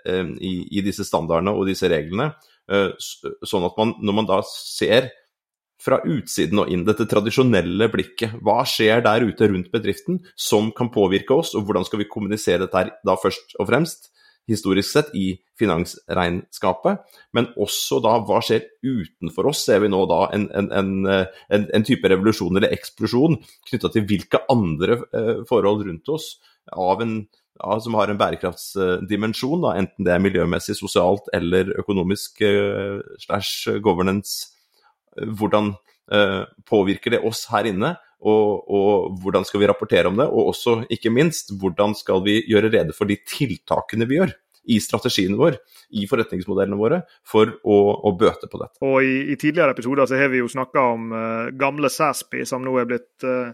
[0.05, 2.31] eh, i, i disse standardene og disse reglene.
[2.71, 5.11] Eh, sånn at man, når man da ser
[5.85, 8.39] fra utsiden og inn, dette tradisjonelle blikket.
[8.43, 12.65] Hva skjer der ute rundt bedriften som kan påvirke oss, og hvordan skal vi kommunisere
[12.65, 14.11] dette her da først og fremst,
[14.49, 20.19] historisk sett, i finansregnskapet, men også da hva skjer utenfor oss, ser vi nå da
[20.35, 26.13] en, en, en, en type revolusjon eller eksplosjon knytta til hvilke andre eh, forhold rundt
[26.13, 26.35] oss
[26.69, 27.17] av en
[27.55, 34.54] ja, som har en bærekraftsdimensjon, enten det er miljømessig, sosialt eller økonomisk uh, slash governance
[35.15, 35.73] hvordan
[36.11, 40.25] eh, påvirker det oss her inne, og, og, hvordan skal vi rapportere om det?
[40.31, 44.33] Og også, ikke minst, hvordan skal vi gjøre rede for de tiltakene vi gjør
[44.73, 45.59] i strategien vår,
[45.93, 47.75] i forretningsmodellene våre, for å,
[48.09, 48.81] å bøte på dette.
[48.85, 52.65] Og i, i, tidligere episoder så har vi jo snakka om uh, gamle SASPI, som
[52.65, 53.53] nå er blitt uh,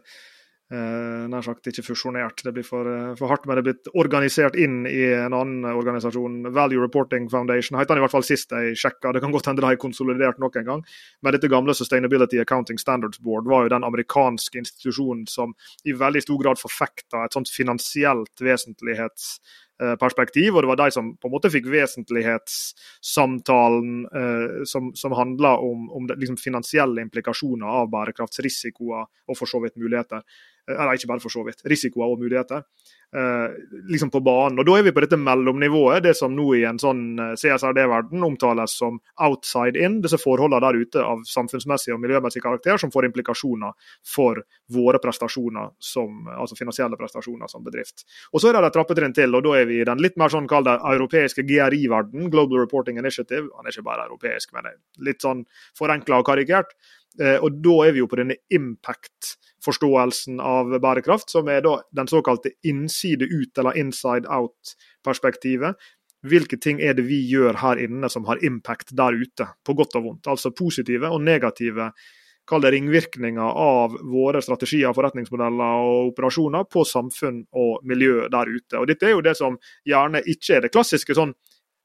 [0.72, 3.92] eh, nær sagt ikke fusjonert, det blir for, eh, for, hardt, men det er blitt
[3.94, 6.42] organisert inn i en annen organisasjon.
[6.56, 9.14] Value Reporting Foundation heter den i hvert fall sist jeg sjekka.
[9.14, 10.86] Det kan godt hende de har konsolidert nok en gang.
[11.22, 15.56] Men dette gamle Sustainability Accounting Standards Board var jo den amerikanske institusjonen som
[15.86, 19.38] i veldig stor grad forfekta et sånt finansielt vesentlighets
[20.00, 23.92] perspektiv, og det var de som på en måte fikk vesentlighetssamtalen
[24.22, 29.58] eh, som, som handla om, om det, liksom finansielle implikasjoner av bærekraftsrisikoer og for så
[29.64, 30.20] vidt muligheter.
[30.70, 32.60] Eh, eller ikke bare for så vidt, risikoer og muligheter.
[33.16, 33.52] Eh,
[33.90, 34.60] liksom på banen.
[34.60, 38.24] Og Da er vi på dette mellomnivået, det som nå i en sånn eh, CSRD-verden
[38.24, 39.98] omtales som outside in.
[40.00, 43.76] Disse forholdene der ute av samfunnsmessig og miljømessig karakter som får implikasjoner
[44.08, 44.40] for
[44.72, 48.06] våre prestasjoner, som, altså finansielle prestasjoner som bedrift.
[48.32, 50.32] Og Så er det et trappetrinn til, og da er vi i den litt mer
[50.32, 53.50] sånn kall europeiske GRI-verden, Global Reporting Initiative.
[53.58, 54.72] Han er ikke bare europeisk, men
[55.04, 55.44] litt sånn
[55.76, 56.72] forenkla og karikert.
[57.20, 62.08] Eh, og da er vi jo på denne impact-forståelsen av bærekraft, som er da den
[62.08, 65.76] såkalte innside ut- eller inside out-perspektivet.
[66.22, 69.96] Hvilke ting er det vi gjør her inne som har impact der ute, på godt
[69.98, 70.28] og vondt?
[70.30, 71.92] Altså positive og negative
[72.48, 78.80] kall det ringvirkninger av våre strategier, forretningsmodeller og operasjoner på samfunn og miljø der ute.
[78.82, 81.34] Og Dette er jo det som gjerne ikke er det klassiske sånn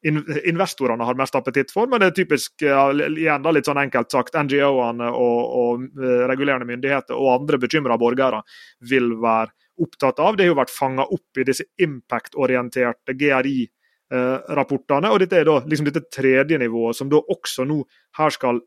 [0.04, 4.36] investorene har mest appetitt for, men det er typisk igjen da, litt sånn enkelt sagt,
[4.36, 8.42] NGO-ene og, og, eh, regulerende myndigheter og andre bekymra borgere
[8.90, 10.36] vil være opptatt av.
[10.36, 15.10] Det har jo vært fanga opp i disse impact-orienterte GRI-rapportene.
[15.10, 17.82] og Dette er da liksom dette tredje nivået, som da også nå
[18.20, 18.62] her skal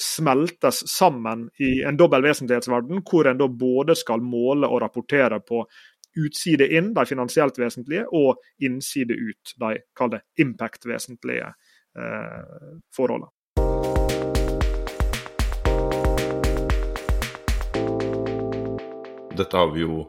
[0.00, 5.62] smeltes sammen i en dobbel vesentlighetsverden, hvor en da både skal måle og rapportere på
[6.16, 13.30] utside inn, de finansielt vesentlige, og innside ut, de kall impact-vesentlige eh, forholdene.
[19.34, 20.04] Dette har vi jo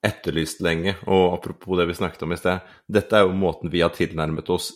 [0.00, 3.82] etterlyst lenge, og apropos det vi snakket om i sted, dette er jo måten vi
[3.84, 4.72] har tilnærmet oss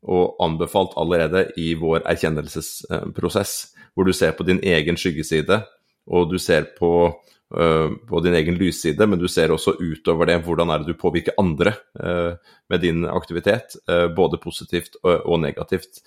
[0.00, 5.60] og anbefalt allerede i vår erkjennelsesprosess, hvor du ser på din egen skyggeside,
[6.08, 7.12] og du ser på,
[7.50, 11.34] på, din egen lysside, men du ser også utover det hvordan er det du påvirker
[11.40, 12.36] andre uh,
[12.70, 15.98] med din aktivitet, uh, både positivt og, negativt.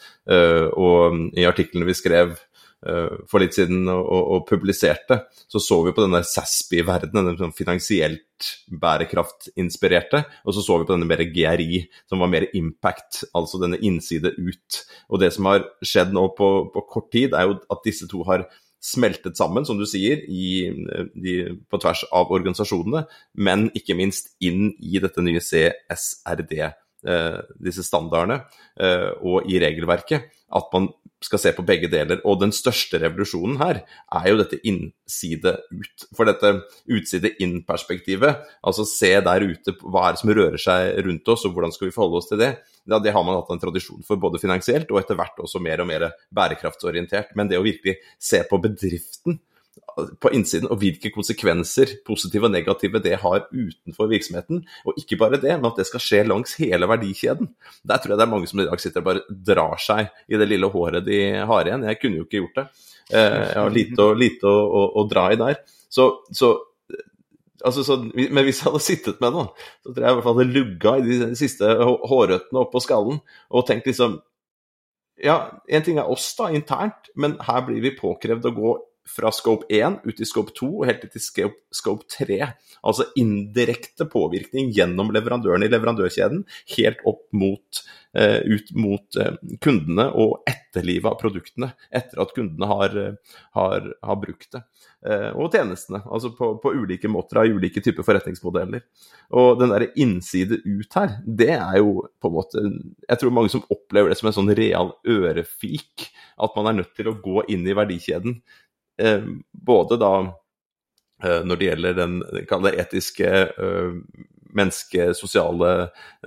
[0.80, 2.38] og i artiklene vi skrev
[2.84, 8.50] Eh, for litt siden og, publiserte, så så vi på denne SASPI-verdenen, den sånn finansielt
[8.68, 13.80] bærekraftinspirerte, og så så vi på denne mer GRI, som var mer impact, altså denne
[13.80, 14.82] innside ut.
[15.08, 18.26] Og det som har skjedd nå på, på kort tid, er jo at disse to
[18.28, 18.50] har
[18.84, 20.68] smeltet sammen, som du sier, i,
[21.16, 21.36] de,
[21.72, 23.06] på tvers av organisasjonene,
[23.40, 26.76] men ikke minst inn i dette nye CSRD, eh,
[27.60, 28.44] disse standardene,
[28.80, 30.30] eh, og i regelverket.
[30.54, 30.92] At man
[31.24, 32.20] skal se på begge deler.
[32.28, 36.06] Og den største revolusjonen her er jo dette innside ut.
[36.16, 36.52] For dette
[36.92, 41.56] utside inn-perspektivet, altså se der ute hva er det som rører seg rundt oss, og
[41.56, 42.52] hvordan skal vi forholde oss til det,
[42.84, 45.80] ja, det har man hatt en tradisjon for både finansielt og etter hvert også mer
[45.80, 47.32] og mer bærekraftsorientert.
[47.40, 49.40] Men det å virkelig se på bedriften
[49.94, 54.64] på innsiden, og hvilke konsekvenser, positive og negative, det har utenfor virksomheten.
[54.88, 57.52] Og ikke bare det, men at det skal skje langs hele verdikjeden.
[57.86, 60.40] Der tror jeg det er mange som i dag sitter og bare drar seg i
[60.42, 61.88] det lille håret de har igjen.
[61.90, 62.68] Jeg kunne jo ikke gjort det.
[63.14, 65.60] Eh, jeg har lite, lite å, å, å, dra i der.
[65.90, 66.56] Så, så
[67.64, 70.34] Altså, så, men hvis jeg hadde sittet med noe, så tror jeg i hvert fall
[70.36, 74.18] hadde lugga i de siste hårrøttene oppå skallen og tenkt liksom
[75.24, 75.38] Ja,
[75.72, 78.74] en ting er oss da, internt, men her blir vi påkrevd å gå
[79.06, 82.40] fra scope 1 ut i scope 2 og helt til scope, scope 3.
[82.84, 86.46] Altså indirekte påvirkning gjennom leverandørene i leverandørkjeden,
[86.78, 87.84] helt opp mot,
[88.18, 93.92] uh, ut mot uh, kundene og etterlivet av produktene etter at kundene har, uh, har,
[94.04, 94.64] har brukt det.
[95.36, 98.86] og tjenestene, altså på, på, ulike måter av ulike typer forretningsmodeller.
[99.36, 103.52] Og den derre innside ut her, det er jo på en måte Jeg tror mange
[103.52, 106.08] som opplever det som en sånn real ørefik.
[106.40, 108.63] At man er nødt til å gå inn i verdikjeden Eh,
[109.52, 110.14] både da
[111.24, 112.18] eh, når det gjelder den
[112.74, 113.96] etiske eh,
[114.58, 115.72] menneskesosiale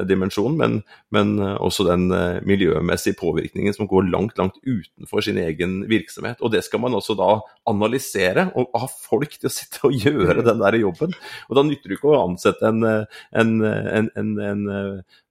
[0.09, 0.77] dimensjonen, men,
[1.15, 2.09] men, også den
[2.47, 6.41] miljømessige påvirkningen som går langt, langt utenfor sin egen virksomhet.
[6.45, 7.31] Og det skal man også da
[7.69, 11.15] analysere, og ha folk til å sitte og gjøre den der jobben.
[11.49, 14.67] Og da nytter det ikke å ansette en, en, en, en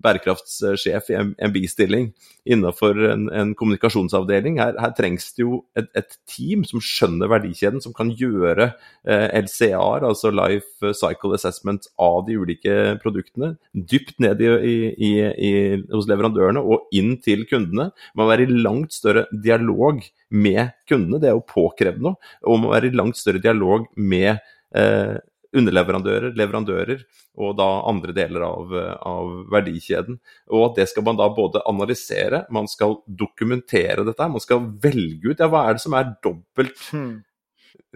[0.06, 2.12] bærekraftssjef i en, bistilling
[2.46, 4.60] innenfor en, kommunikasjonsavdeling.
[4.62, 8.72] Her, her, trengs det jo et, et, team som skjønner verdikjeden, som kan gjøre
[9.08, 13.54] eh, LCR, altså Life Cycle Assessment, av de ulike produktene.
[13.74, 14.50] Dypt ned i,
[14.94, 15.12] i,
[15.50, 15.52] i,
[15.92, 17.90] hos leverandørene og inn til kundene.
[18.14, 20.02] Man må være i langt større dialog
[20.36, 22.16] med kundene, det er jo påkrevd nå.
[22.46, 24.36] Og må være i langt større dialog med
[24.78, 25.16] eh,
[25.56, 30.18] underleverandører, leverandører og da andre deler av, av, verdikjeden.
[30.56, 35.34] Og at det skal man da både analysere, man skal dokumentere dette, man skal velge
[35.34, 37.16] ut ja, hva er det som er dobbelt hmm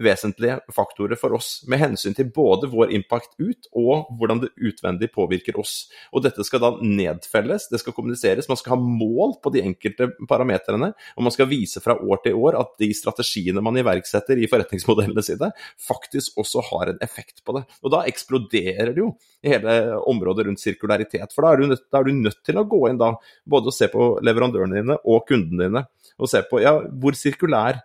[0.00, 5.10] vesentlige faktorer for oss, med hensyn til både vår impact ut og hvordan det utvendig
[5.14, 5.90] påvirker oss.
[6.14, 10.10] Og Dette skal da nedfelles, det skal kommuniseres, man skal ha mål på de enkelte
[10.30, 14.48] parametrene, og man skal vise fra år til år at de strategiene man iverksetter i
[14.50, 15.52] forretningsmodellene sine,
[15.88, 17.66] faktisk også har en effekt på det.
[17.84, 19.12] Og Da eksploderer det jo
[19.42, 19.76] i hele
[20.08, 21.32] området rundt sirkularitet.
[21.34, 23.12] For da er, nødt, da er, du nødt, til å gå inn da,
[23.48, 25.86] både å se på leverandørene dine og kundene dine,
[26.20, 27.80] og se på ja, hvor sirkulær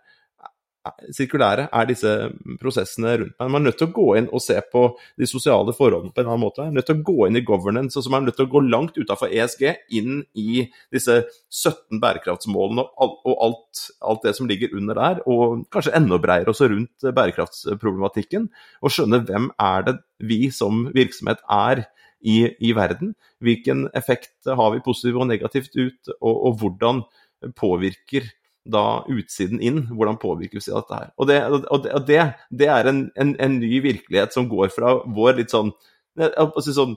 [1.14, 2.12] sirkulære er disse
[2.60, 3.50] prosessene rundt meg.
[3.52, 4.82] Man er nødt til å gå inn og se på
[5.18, 6.64] de sosiale forholdene på en annen måte.
[6.64, 8.52] Man er nødt til å gå inn i governance, og så er nødt til å
[8.54, 9.64] gå langt utafor ESG,
[9.98, 11.18] inn i disse
[11.52, 16.70] 17 bærekraftsmålene og, alt, alt, det som ligger under der, og kanskje enda bredere også
[16.72, 18.48] rundt bærekraftsproblematikken.
[18.82, 21.84] Og skjønne hvem er det vi som virksomhet er
[22.26, 23.14] i, i verden.
[23.44, 27.04] Hvilken effekt har vi positivt og negativt ut, og, og hvordan
[27.56, 28.26] påvirker
[28.72, 31.10] da utsiden inn, hvordan påvirkes vi dette her.
[31.16, 31.40] Og det,
[31.72, 35.72] og det, det er en, en, en, ny virkelighet som går fra vår litt sånn,
[36.16, 36.96] si sånn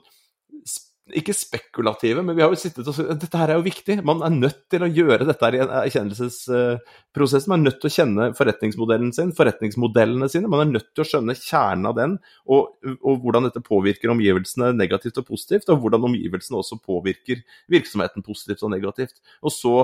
[1.16, 3.96] ikke spekulative, men vi har jo sittet og sagt dette her er jo viktig.
[4.06, 7.48] Man er nødt til å gjøre dette her i en erkjennelsesprosess.
[7.50, 10.50] Man er nødt til å kjenne forretningsmodellen sin, forretningsmodellene sine.
[10.50, 12.16] Man er nødt til å skjønne kjernen av den,
[12.50, 17.42] og, og hvordan dette påvirker omgivelsene negativt og positivt, og hvordan omgivelsene også påvirker
[17.72, 19.18] virksomheten positivt og negativt.
[19.42, 19.74] Og så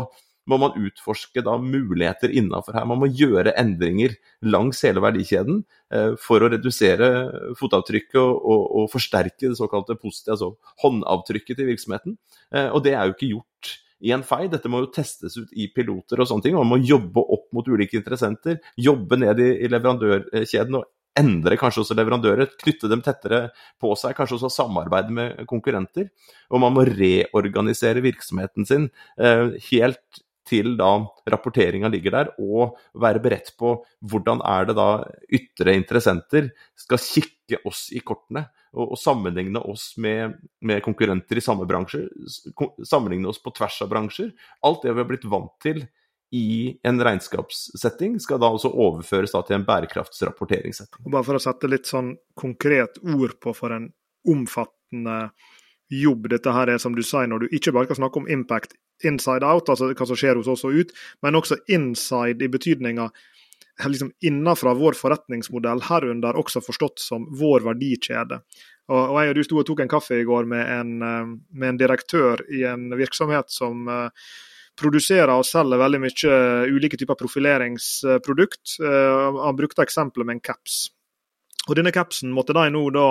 [0.50, 2.86] må man utforske da muligheter innafor her.
[2.88, 4.16] Man må gjøre endringer
[4.46, 5.62] langs hele verdikjeden
[5.94, 7.10] eh, for å redusere
[7.58, 12.16] fotavtrykket og, og, og, forsterke det såkalte positive, altså håndavtrykket til virksomheten.
[12.54, 13.74] Eh, og det er jo ikke gjort
[14.06, 14.44] i en fei.
[14.52, 16.58] Dette må jo testes ut i piloter og sånne ting.
[16.58, 21.82] Man må jobbe opp mot ulike interessenter, jobbe ned i, i leverandørkjeden og endre kanskje
[21.82, 23.40] også leverandører, knytte dem tettere
[23.80, 26.10] på seg, kanskje også samarbeide med konkurrenter.
[26.52, 30.90] Og man må reorganisere virksomheten sin eh, helt til da
[31.30, 33.76] rapporteringa ligger der, og være beredt på
[34.06, 34.90] hvordan er det da
[35.38, 41.44] ytre interessenter skal kikke oss i kortene og, og sammenligne oss med, med, konkurrenter i
[41.44, 42.06] samme bransje,
[42.84, 44.32] sammenligne oss på tvers av bransjer.
[44.66, 45.84] Alt det vi har blitt vant til
[46.34, 51.04] i en regnskapssetting, skal da også overføres da til en bærekraftsrapporteringssetting.
[51.06, 53.92] Og bare for å sette litt sånn konkret ord på for en
[54.26, 55.30] omfattende
[55.92, 58.74] jobb dette her er, som du sier, når du ikke bare kan snakke om impact
[59.04, 60.92] inside out, altså hva som skjer hos oss og ut,
[61.22, 63.10] men også inside i betydninga
[63.84, 68.40] liksom innenfra vår forretningsmodell, herunder også forstått som vår verdikjede.
[68.88, 71.32] Og, og Jeg og du sto og tok en kaffe i går med en, eh,
[71.58, 74.28] med en direktør i en virksomhet som uh,
[74.78, 76.36] produserer og selger veldig mye
[76.70, 78.76] ulike typer profileringsprodukt.
[78.78, 80.76] Han brukte eksempelet med en caps.
[81.66, 83.08] Og Denne capsen måtte de nå da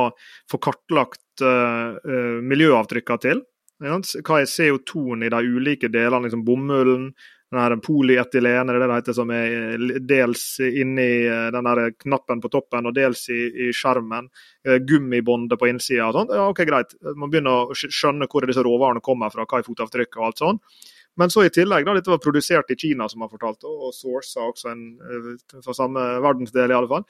[0.51, 1.97] få kartlagt uh,
[2.45, 3.43] miljøavtrykkene til.
[3.86, 6.25] Hva er CO2-en i de ulike delene?
[6.25, 7.11] liksom Bomullen,
[7.53, 12.49] den her polyetylene, det, det heter, som er dels inni eh, den der knappen på
[12.51, 14.27] toppen og dels i, i skjermen.
[14.65, 16.33] Eh, gummibåndet på innsida og sånn.
[16.36, 16.97] Ja, ok, greit.
[17.13, 20.61] Man begynner å skjønne hvor disse råvarene kommer fra, hva er fotavtrykket og alt sånn.
[21.15, 24.49] Men så i tillegg, da, dette var produsert i Kina, som har fortalt, og sourca
[24.49, 27.05] også en, eh, fra samme verdensdel, i alle fall.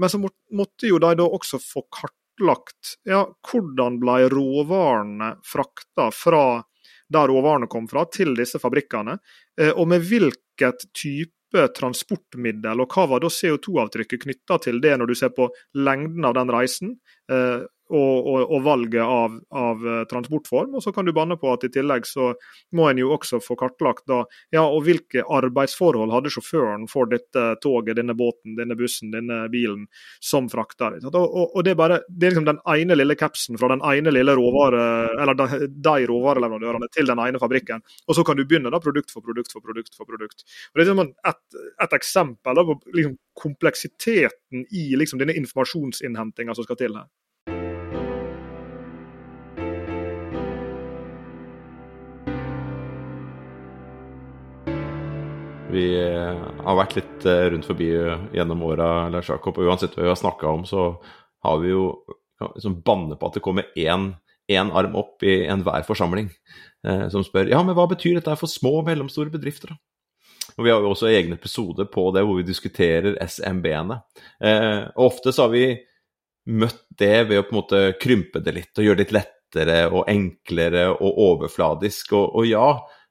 [0.00, 6.10] Men så måtte jo de da også få kart kartlagt ja, hvordan ble råvarene frakta
[6.10, 6.62] fra
[7.08, 9.18] der råvarene kom fra, til disse fabrikkene,
[9.60, 15.10] eh, og med hvilket type transportmiddel, og hva var da CO2-avtrykket knytta til det når
[15.10, 20.02] du ser på lengden av den reisen, eh, og, og, og valget av, av, eh,
[20.10, 20.76] transportform.
[20.78, 22.30] Og så kan du banne på at i tillegg så
[22.76, 24.22] må en jo også få kartlagt da,
[24.54, 29.86] ja, og hvilke arbeidsforhold hadde sjåføren for dette toget, denne båten, denne bussen, denne bilen
[30.22, 30.98] som frakter.
[31.10, 34.14] Og, og, det, er bare, det er liksom den ene lille capsen fra den ene
[34.14, 34.84] lille råvare,
[35.20, 37.84] eller de, de råvareleverandørene til den ene fabrikken.
[38.06, 40.46] Og så kan du begynne da produkt for produkt for produkt for produkt.
[40.70, 46.54] Og Det er liksom et, et eksempel da, på liksom kompleksiteten i liksom denne informasjonsinnhentinga
[46.56, 47.08] som skal til her.
[55.70, 59.94] Vi eh, har vært litt eh, rundt forbi eh, gjennom åra, Lars Jakob, og uansett
[59.94, 60.88] hva vi har snakka om, så
[61.46, 61.84] har vi jo
[62.40, 64.10] liksom banne på at det kommer én,
[64.50, 66.26] arm opp i enhver forsamling
[66.86, 69.74] eh, som spør ja, men hva betyr dette for små og mellomstore bedrifter.
[69.76, 69.78] da?
[70.56, 74.00] Og Vi har jo også egen episode på det hvor vi diskuterer SMB-ene.
[74.42, 75.66] Eh, Ofte så har vi
[76.50, 79.78] møtt det ved å på en måte krympe det litt og gjøre det litt lettere
[79.90, 82.16] og enklere og overfladisk.
[82.18, 82.66] Og, og ja,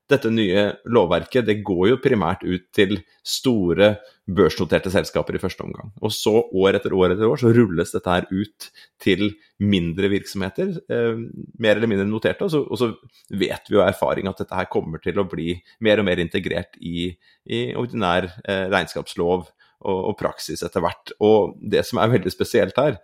[0.09, 3.93] dette nye lovverket det går jo primært ut til store
[4.29, 5.91] børsnoterte selskaper i første omgang.
[6.05, 8.67] Og så år etter år etter år så rulles dette her ut
[9.01, 9.31] til
[9.61, 11.21] mindre virksomheter, eh,
[11.61, 12.45] mer eller mindre noterte.
[12.45, 12.91] Og så, og så,
[13.29, 15.53] vet vi jo av erfaring at dette her kommer til å bli
[15.85, 17.09] mer og mer integrert i,
[17.45, 21.13] i ordinær eh, regnskapslov og, og praksis etter hvert.
[21.23, 22.99] Og det som er veldig spesielt her,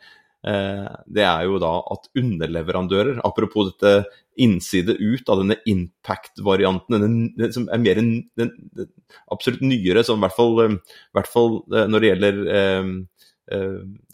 [0.46, 3.94] det er jo da at underleverandører, apropos dette
[4.42, 7.10] innside ut av denne impact-varianten,
[7.56, 8.90] som er mer enn den, den
[9.32, 10.78] absolutt nyere, som i hvert fall, eh,
[11.16, 12.90] hvert fall eh, når det gjelder eh,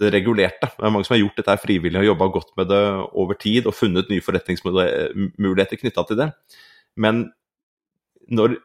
[0.02, 0.68] det regulerte.
[0.76, 2.82] Det er mange som har gjort dette frivillig og jobba godt med det
[3.24, 6.28] over tid og funnet nye forretningsmuligheter knytta til det.
[7.00, 7.30] Men
[8.28, 8.58] når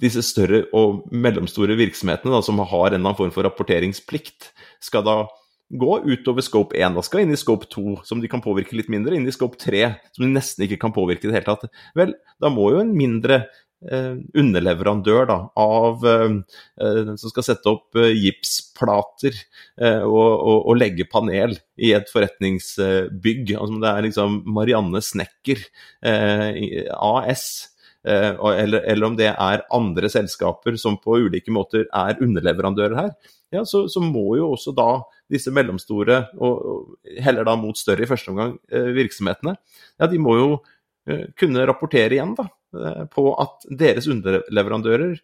[0.00, 5.04] disse større og mellomstore virksomhetene da, som har en eller annen form for rapporteringsplikt, skal
[5.04, 5.18] da
[5.70, 6.94] gå utover scope 1.
[6.96, 9.58] Da skal inn i scope 2, som de kan påvirke litt mindre, inn i scope
[9.60, 9.84] 3,
[10.14, 11.84] som de nesten ikke kan påvirke i det hele tatt.
[11.98, 13.44] Vel, da må jo en mindre
[13.90, 16.38] eh, underleverandør da, av eh,
[16.84, 22.10] eh som skal sette opp eh, gipsplater eh, og, og, og, legge panel i et
[22.12, 25.62] forretningsbygg, altså det er liksom Marianne Snekker
[26.04, 27.70] eh, AS
[28.04, 33.14] eller, eller, om det er andre selskaper som på ulike måter er underleverandører her,
[33.48, 34.90] ja, så, så må jo også da
[35.32, 39.56] disse mellomstore, og, heller da mot større i første omgang, virksomhetene,
[40.00, 40.48] ja, de må jo
[41.36, 42.46] kunne rapportere igjen da,
[43.12, 45.18] på at deres underleverandører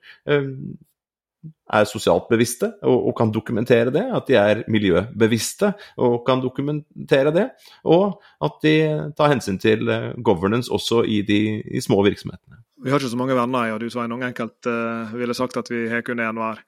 [1.70, 5.72] er sosialt bevisste og, kan dokumentere det, at de er miljøbevisste
[6.02, 7.46] og kan dokumentere det,
[7.84, 8.74] og at de
[9.16, 12.60] tar hensyn til eh, governance også i de i små virksomhetene.
[12.80, 15.68] Vi har ikke så mange venner, jeg og du noen Enkelt uh, ville sagt at
[15.68, 16.62] vi har kun én hver.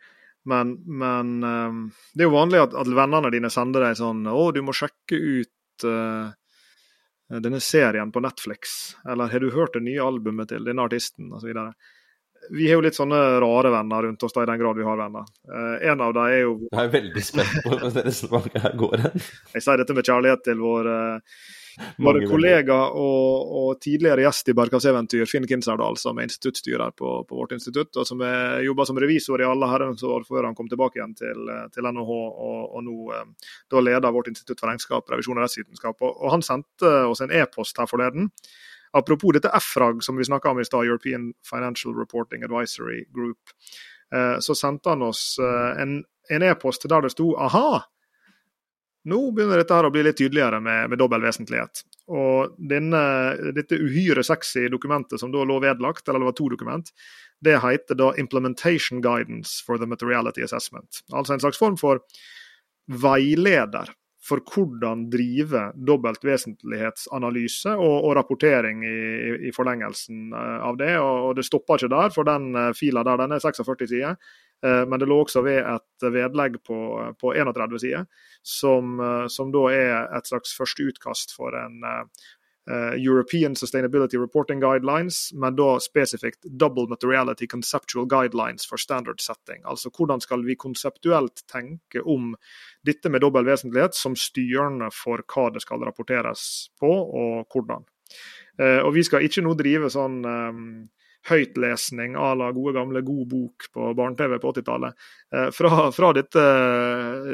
[0.48, 1.82] Men, men um,
[2.14, 5.14] det er jo vanlig at, at, vennene dine sender deg sånn 'Å, du må sjekke
[5.14, 6.34] ut uh,
[7.30, 11.52] denne serien på Netflix', eller 'Har du hørt det nye albumet til denne artisten?' osv
[12.50, 14.98] vi har jo litt sånne rare venner rundt oss, da, i den grad vi har
[14.98, 15.26] venner.
[15.46, 18.78] Uh, en av dem er jo Jeg er veldig spent på hvordan det resonnementet her
[18.80, 19.26] går hen.
[19.54, 21.42] Jeg sier dette med kjærlighet til vår, uh,
[22.02, 27.38] vår kollega og, og, tidligere gjest i Berghavseventyr, Finn Kinserdal, som er instituttstyrer på, på
[27.38, 28.22] vårt institutt, og som
[28.66, 32.12] jobba som revisor i alle herrens år før han kom tilbake igjen til, til NHH,
[32.12, 35.96] og, og nå uh, da leder vårt institutt for regnskap, revisjon og rettsvitenskap.
[36.02, 38.30] Og, og han sendte oss en e-post her forleden.
[38.92, 43.38] Apropos dette FRAG som vi snakka om i stad, European Financial Reporting Advisory Group,
[44.14, 45.80] eh, så sendte han oss eh,
[46.28, 47.80] en e-post der det sto aha,
[49.08, 51.82] nå begynner dette her å bli litt tydeligere med, med dobbel vesentlighet.
[52.12, 53.00] Og denne,
[53.56, 56.92] dette uhyre sexy dokumentet som da lå vedlagt, eller det var to dokument,
[57.42, 61.02] det heter da 'Implementation Guidance for the Materiality Assessment'.
[61.12, 62.02] Altså en slags form for
[62.86, 63.90] veileder
[64.22, 70.94] for hvordan drive dobbeltvesentlighetsanalyse og, og rapportering i, i, forlengelsen eh, av det.
[71.00, 74.16] Og, og, Det stopper ikke der, for den eh, fila der den er 46 sider.
[74.66, 76.78] Eh, men det lå også ved et vedlegg på,
[77.20, 78.06] på 31 sider,
[78.42, 79.00] som,
[79.30, 81.82] som, da er et slags første utkast for en
[82.70, 89.64] Uh, European Sustainability Reporting Guidelines, men da spesifikt Double Materiality Conceptual Guidelines for Standard Setting.
[89.64, 92.36] Altså hvordan skal vi konseptuelt tenke om
[92.86, 96.44] dette med dobbel vesentlighet som styrende for hva det skal rapporteres
[96.78, 97.82] på, og hvordan.
[98.60, 100.66] Uh, og Vi skal ikke nå drive sånn um,
[101.30, 105.06] høytlesning à la gode gamle God bok på barne-TV på 80-tallet
[105.36, 106.44] uh, fra, fra dette,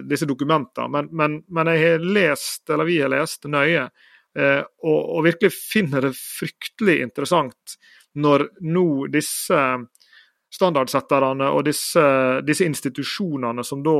[0.05, 0.91] disse dokumentene.
[0.93, 3.89] Men, men, men jeg har lest, eller vi har lest nøye
[4.39, 7.79] Eh, og, og, virkelig finner det fryktelig interessant
[8.21, 9.63] når nå disse
[10.55, 12.05] standardsetterne og disse,
[12.47, 13.97] disse institusjonene som da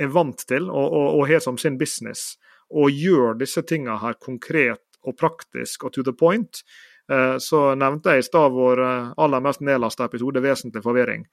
[0.00, 2.34] er vant til og, og, og har som sin business,
[2.74, 6.93] og gjør disse tingene her konkret og praktisk og to the point, eh,
[7.38, 11.26] så nevnte jeg i stad vår eh, aller mest nedlasta episode, vesentlig forvirring.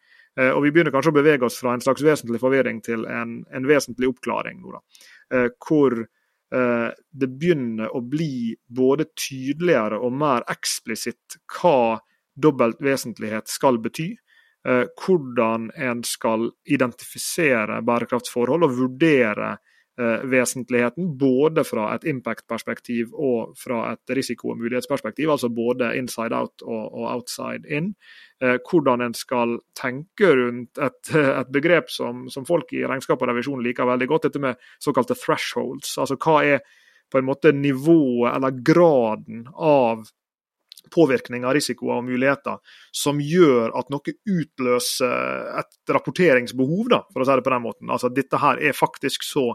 [0.55, 3.65] Og vi begynner kanskje å bevege oss fra en slags vesentlig forvirring til en, en
[3.67, 4.61] vesentlig oppklaring.
[4.63, 5.97] nå da, Hvor
[6.51, 12.01] Eh, det begynner å bli både tydeligere og mer eksplisitt hva
[12.35, 14.09] dobbelt vesentlighet skal bety.
[14.67, 23.51] Eh, hvordan en skal identifisere bærekraftsforhold og vurdere Eh, vesentligheten, både fra et impact-perspektiv og
[23.59, 27.91] fra et risiko- og mulighetsperspektiv, altså både inside out og outside in.
[28.41, 33.29] Eh, hvordan en skal tenke rundt et, et begrep som, som, folk i regnskap og
[33.29, 35.97] revisjon liker veldig godt, dette med såkalte thresholds.
[36.01, 36.63] Altså hva er
[37.11, 40.07] på en måte nivået eller graden av
[40.91, 42.59] påvirkning av risikoer og muligheter
[42.95, 47.91] som gjør at noe utløser et rapporteringsbehov, da, for å si det på den måten.
[47.93, 49.45] Altså Dette her er faktisk så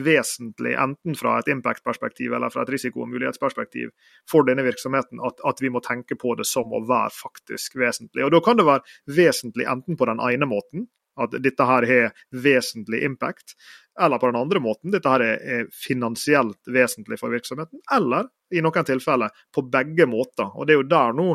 [0.00, 3.92] vesentlig, enten fra et impact-perspektiv eller fra et risiko- og mulighetsperspektiv
[4.30, 8.26] for denne virksomheten, at, at, vi må tenke på det som å være faktisk vesentlig.
[8.26, 10.88] Og Da kan det være vesentlig enten på den ene måten,
[11.20, 13.54] at dette her har vesentlig impact,
[14.00, 18.86] eller på den andre måten, dette her er finansielt vesentlig for virksomheten, eller i noen
[18.86, 20.50] tilfeller på begge måter.
[20.54, 21.28] Og Det er jo der nå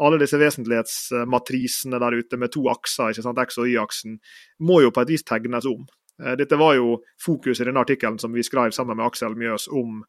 [0.00, 4.16] alle disse vesentlighetsmatrisene der ute med to akser, ikke sant, X- og Y-aksen,
[4.64, 5.84] må jo på et vis tegnes om.
[6.22, 9.68] Eh, dette var jo fokus i denne artikkelen som vi skrev sammen med Aksel Mjøs
[9.68, 10.00] om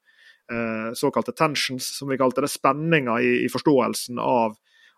[0.51, 4.55] eh, såkalte tensions, som vi kalte det, spenninger i, forståelsen av,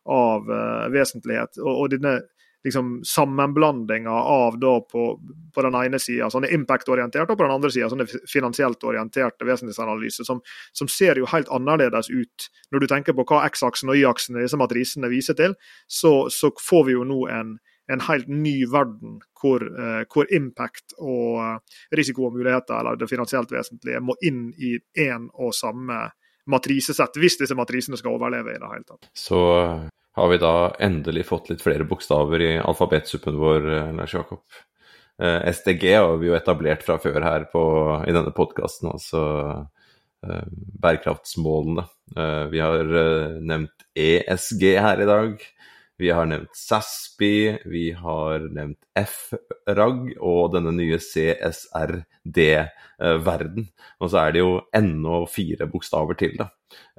[0.09, 1.57] av uh, vesentlighet.
[1.61, 2.17] Og, og denne
[2.63, 5.19] liksom sammenblandinga av da på,
[5.55, 10.27] på den ene sida sånne impact-orienterte, og på den andre sida sånne finansielt orienterte vesentlighetsanalyser,
[10.27, 10.39] som,
[10.71, 12.47] som, ser jo helt annerledes ut.
[12.71, 15.57] Når du tenker på hva X-aksen og Y-aksen disse matrisene viser til,
[15.87, 17.55] så, så, får vi jo nå en,
[17.91, 23.11] en helt ny verden hvor, eh, hvor impact og eh, risiko og muligheter, eller det
[23.11, 26.05] finansielt vesentlige, må inn i én og samme
[26.47, 29.11] matrisesett, hvis disse matrisene skal overleve i det hele tatt.
[29.15, 29.43] Så
[30.13, 30.53] har vi da
[30.83, 34.43] endelig fått litt flere bokstaver i alfabetsuppen vår, eh, Lars Jakob.
[35.21, 37.63] Eh, SDG har vi jo etablert fra før her på,
[38.07, 39.23] i denne podkasten, altså
[40.23, 41.83] bærekraftsmålene.
[42.47, 42.87] vi har
[43.43, 45.41] nevnt ESG her i dag.
[46.03, 52.03] Vi har nevnt SASPI, vi har nevnt FRAG og denne nye CSRD-verden.
[54.03, 56.47] Og så er det jo ennå fire bokstaver til, da.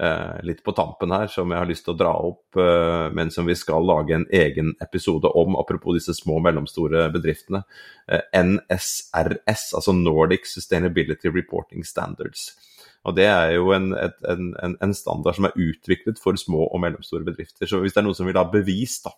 [0.00, 3.30] Eh, litt på tampen her, som jeg har lyst til å dra opp, eh, men
[3.34, 7.60] som vi skal lage en egen episode om, apropos disse små og mellomstore bedriftene.
[8.08, 12.54] Eh, NSRS, altså Nordic Sustainability Reporting Standards.
[13.04, 16.80] Og Det er jo en, et, en, en, standard som er utviklet for små og
[16.80, 17.66] mellomstore bedrifter.
[17.68, 19.10] Så hvis det er noen som vil ha bevis da,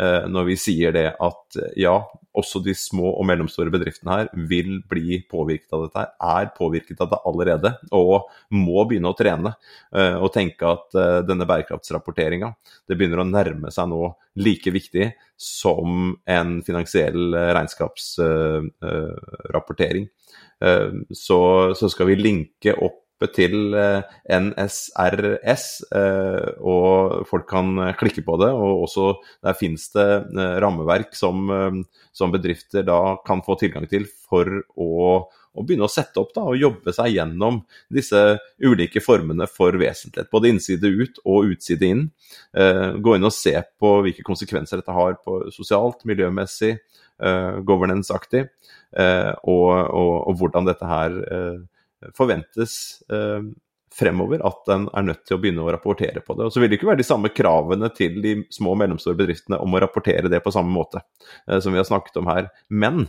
[0.00, 1.96] eh, når vi sier det at ja,
[2.38, 6.10] også de små og mellomstore bedriftene her vil bli påvirket av dette, her,
[6.40, 8.14] er påvirket av det allerede og
[8.56, 9.50] må begynne å trene
[9.92, 12.48] eh, og tenke at eh, denne bærekraftsrapporteringa
[12.94, 14.02] begynner å nærme seg nå
[14.40, 20.08] like viktig som en finansiell regnskapsrapportering.
[21.14, 28.36] Så skal vi linke opp til eh, NSRS, eh, og folk kan eh, klikke på
[28.38, 28.50] det.
[28.54, 29.08] Og også
[29.44, 30.06] der finnes det
[30.62, 31.50] rammeverk som,
[32.14, 34.46] som bedrifter da kan få tilgang til for
[34.78, 34.90] å,
[35.26, 38.20] å begynne å sette opp da, og jobbe seg gjennom disse
[38.62, 40.30] ulike formene for vesentlighet.
[40.30, 42.04] Både innside ut og utside inn.
[42.54, 46.76] gå inn og se på hvilke konsekvenser dette har på sosialt, miljømessig,
[47.66, 48.44] governance-aktig,
[48.94, 51.16] og, og, og, hvordan dette her
[52.16, 53.42] forventes eh,
[53.98, 56.46] fremover at den er nødt til å begynne å rapportere på det.
[56.46, 59.58] Og Så vil det ikke være de samme kravene til de små og mellomstore bedriftene
[59.62, 62.50] om å rapportere det på samme måte eh, som vi har snakket om her.
[62.68, 63.08] Men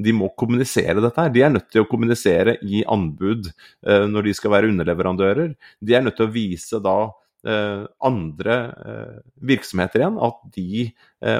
[0.00, 1.32] de må kommunisere dette her.
[1.34, 5.56] De er nødt til å kommunisere i anbud eh, når de skal være underleverandører.
[5.80, 7.00] De er nødt til å vise da
[8.04, 8.54] andre
[9.48, 10.82] virksomheter igjen at de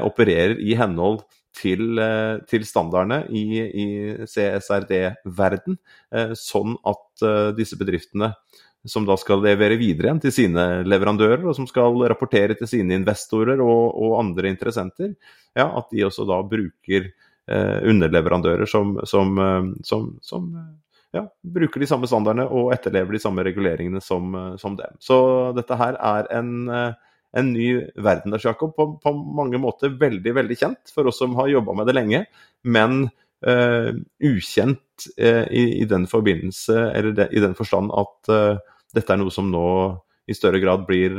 [0.00, 3.86] opererer i henhold til, eh, til standardene i, i
[4.28, 5.78] CSRD-verden,
[6.14, 8.32] eh, sånn at eh, disse bedriftene
[8.88, 12.96] som da skal levere videre igjen til sine leverandører, og som skal rapportere til sine
[12.96, 15.12] investorer og, og andre interessenter,
[15.52, 17.10] ja, at de også da bruker
[17.50, 19.34] underleverandører som, som,
[19.82, 20.44] som, som
[21.10, 24.94] ja, bruker de samme standardene og etterlever de samme reguleringene som, som dem.
[25.02, 25.18] Så
[25.56, 26.70] dette her er en
[27.36, 28.74] en ny verden der, Jakob.
[28.76, 32.24] På, på, mange måter veldig, veldig kjent for oss som har jobba med det lenge,
[32.66, 33.04] men
[33.46, 33.90] uh,
[34.26, 39.20] ukjent uh, i, i, den forbindelse, eller de, i den forstand at uh, dette er
[39.22, 39.66] noe som nå
[40.30, 41.14] i større grad blir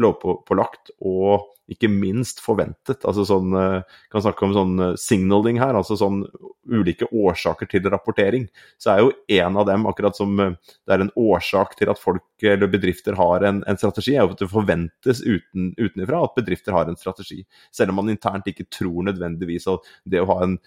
[0.00, 3.04] lovpålagt og ikke minst forventet.
[3.08, 6.22] Altså sånn, eh, kan snakke om sånn eh, signaling her, altså sånn
[6.68, 8.46] ulike årsaker til rapportering.
[8.80, 12.00] Så er jo en av dem, akkurat som eh, det er en årsak til at
[12.00, 16.36] folk eller bedrifter har en, en strategi, er jo at det forventes uten, utenifra at
[16.36, 17.40] bedrifter har en strategi.
[17.72, 20.58] Selv om man internt ikke tror nødvendigvis at det å ha en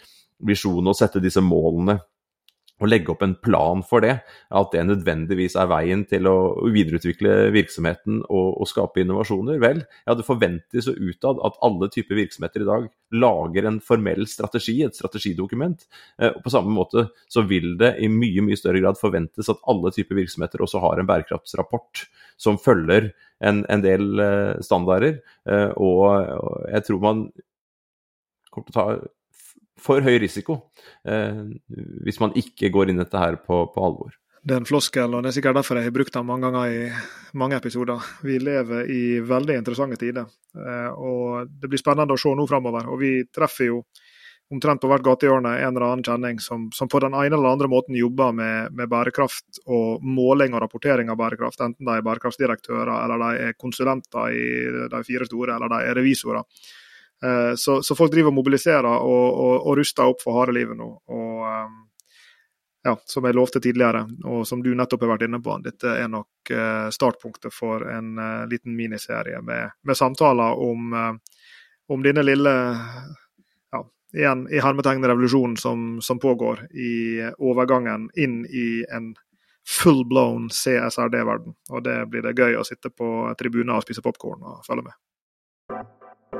[0.47, 1.99] visjon og sette disse målene
[2.77, 4.19] å legge opp en plan for det,
[4.53, 6.35] at det nødvendigvis er veien til å
[6.73, 9.57] videreutvikle virksomheten og, og skape innovasjoner.
[9.63, 14.27] Vel, ja, det forventes jo utad at alle typer virksomheter i dag lager en formell
[14.29, 15.87] strategi, et strategidokument.
[16.21, 19.63] Eh, og På samme måte så vil det i mye mye større grad forventes at
[19.69, 22.05] alle typer virksomheter også har en bærekraftsrapport
[22.37, 23.11] som følger
[23.41, 25.21] en, en del eh, standarder.
[25.49, 27.29] Eh, og jeg tror man
[28.53, 28.89] kommer å ta
[29.81, 30.59] for høy risiko
[31.07, 31.43] eh,
[32.05, 34.15] hvis man ikke går inn dette her på, på, alvor.
[34.47, 36.71] Det er en floskel, og det er sikkert derfor jeg har brukt den mange ganger
[36.71, 38.03] i mange episoder.
[38.23, 42.87] Vi lever i veldig interessante tider, eh, og det blir spennende å se nå framover.
[42.93, 43.81] Og vi treffer jo
[44.53, 47.67] omtrent på hvert gatehjørne en eller annen kjenning som, som, på den ene eller andre
[47.71, 52.93] måten jobber med, med, bærekraft og måling og rapportering av bærekraft, enten de er bærekraftsdirektører,
[53.03, 54.45] eller de er konsulenter i
[54.93, 56.47] de fire store, eller de er revisorer.
[57.23, 60.77] Eh, så, så, folk driver og mobiliserer og, og, og ruster opp for harde livet
[60.77, 60.89] nå.
[61.09, 61.75] Og eh,
[62.87, 66.07] ja, som jeg lovte tidligere, og som du nettopp har vært inne på, dette er
[66.11, 68.13] nok eh, startpunktet for en
[68.51, 72.53] liten miniserie med, med samtaler om, om, denne lille
[73.73, 73.81] ja,
[74.15, 79.11] igjen i hermetegn revolusjonen som, som, pågår i overgangen inn i en
[79.67, 81.57] full blown CSRD-verden.
[81.73, 84.95] Og det blir det gøy å sitte på tribuner og spise popkorn og følge med.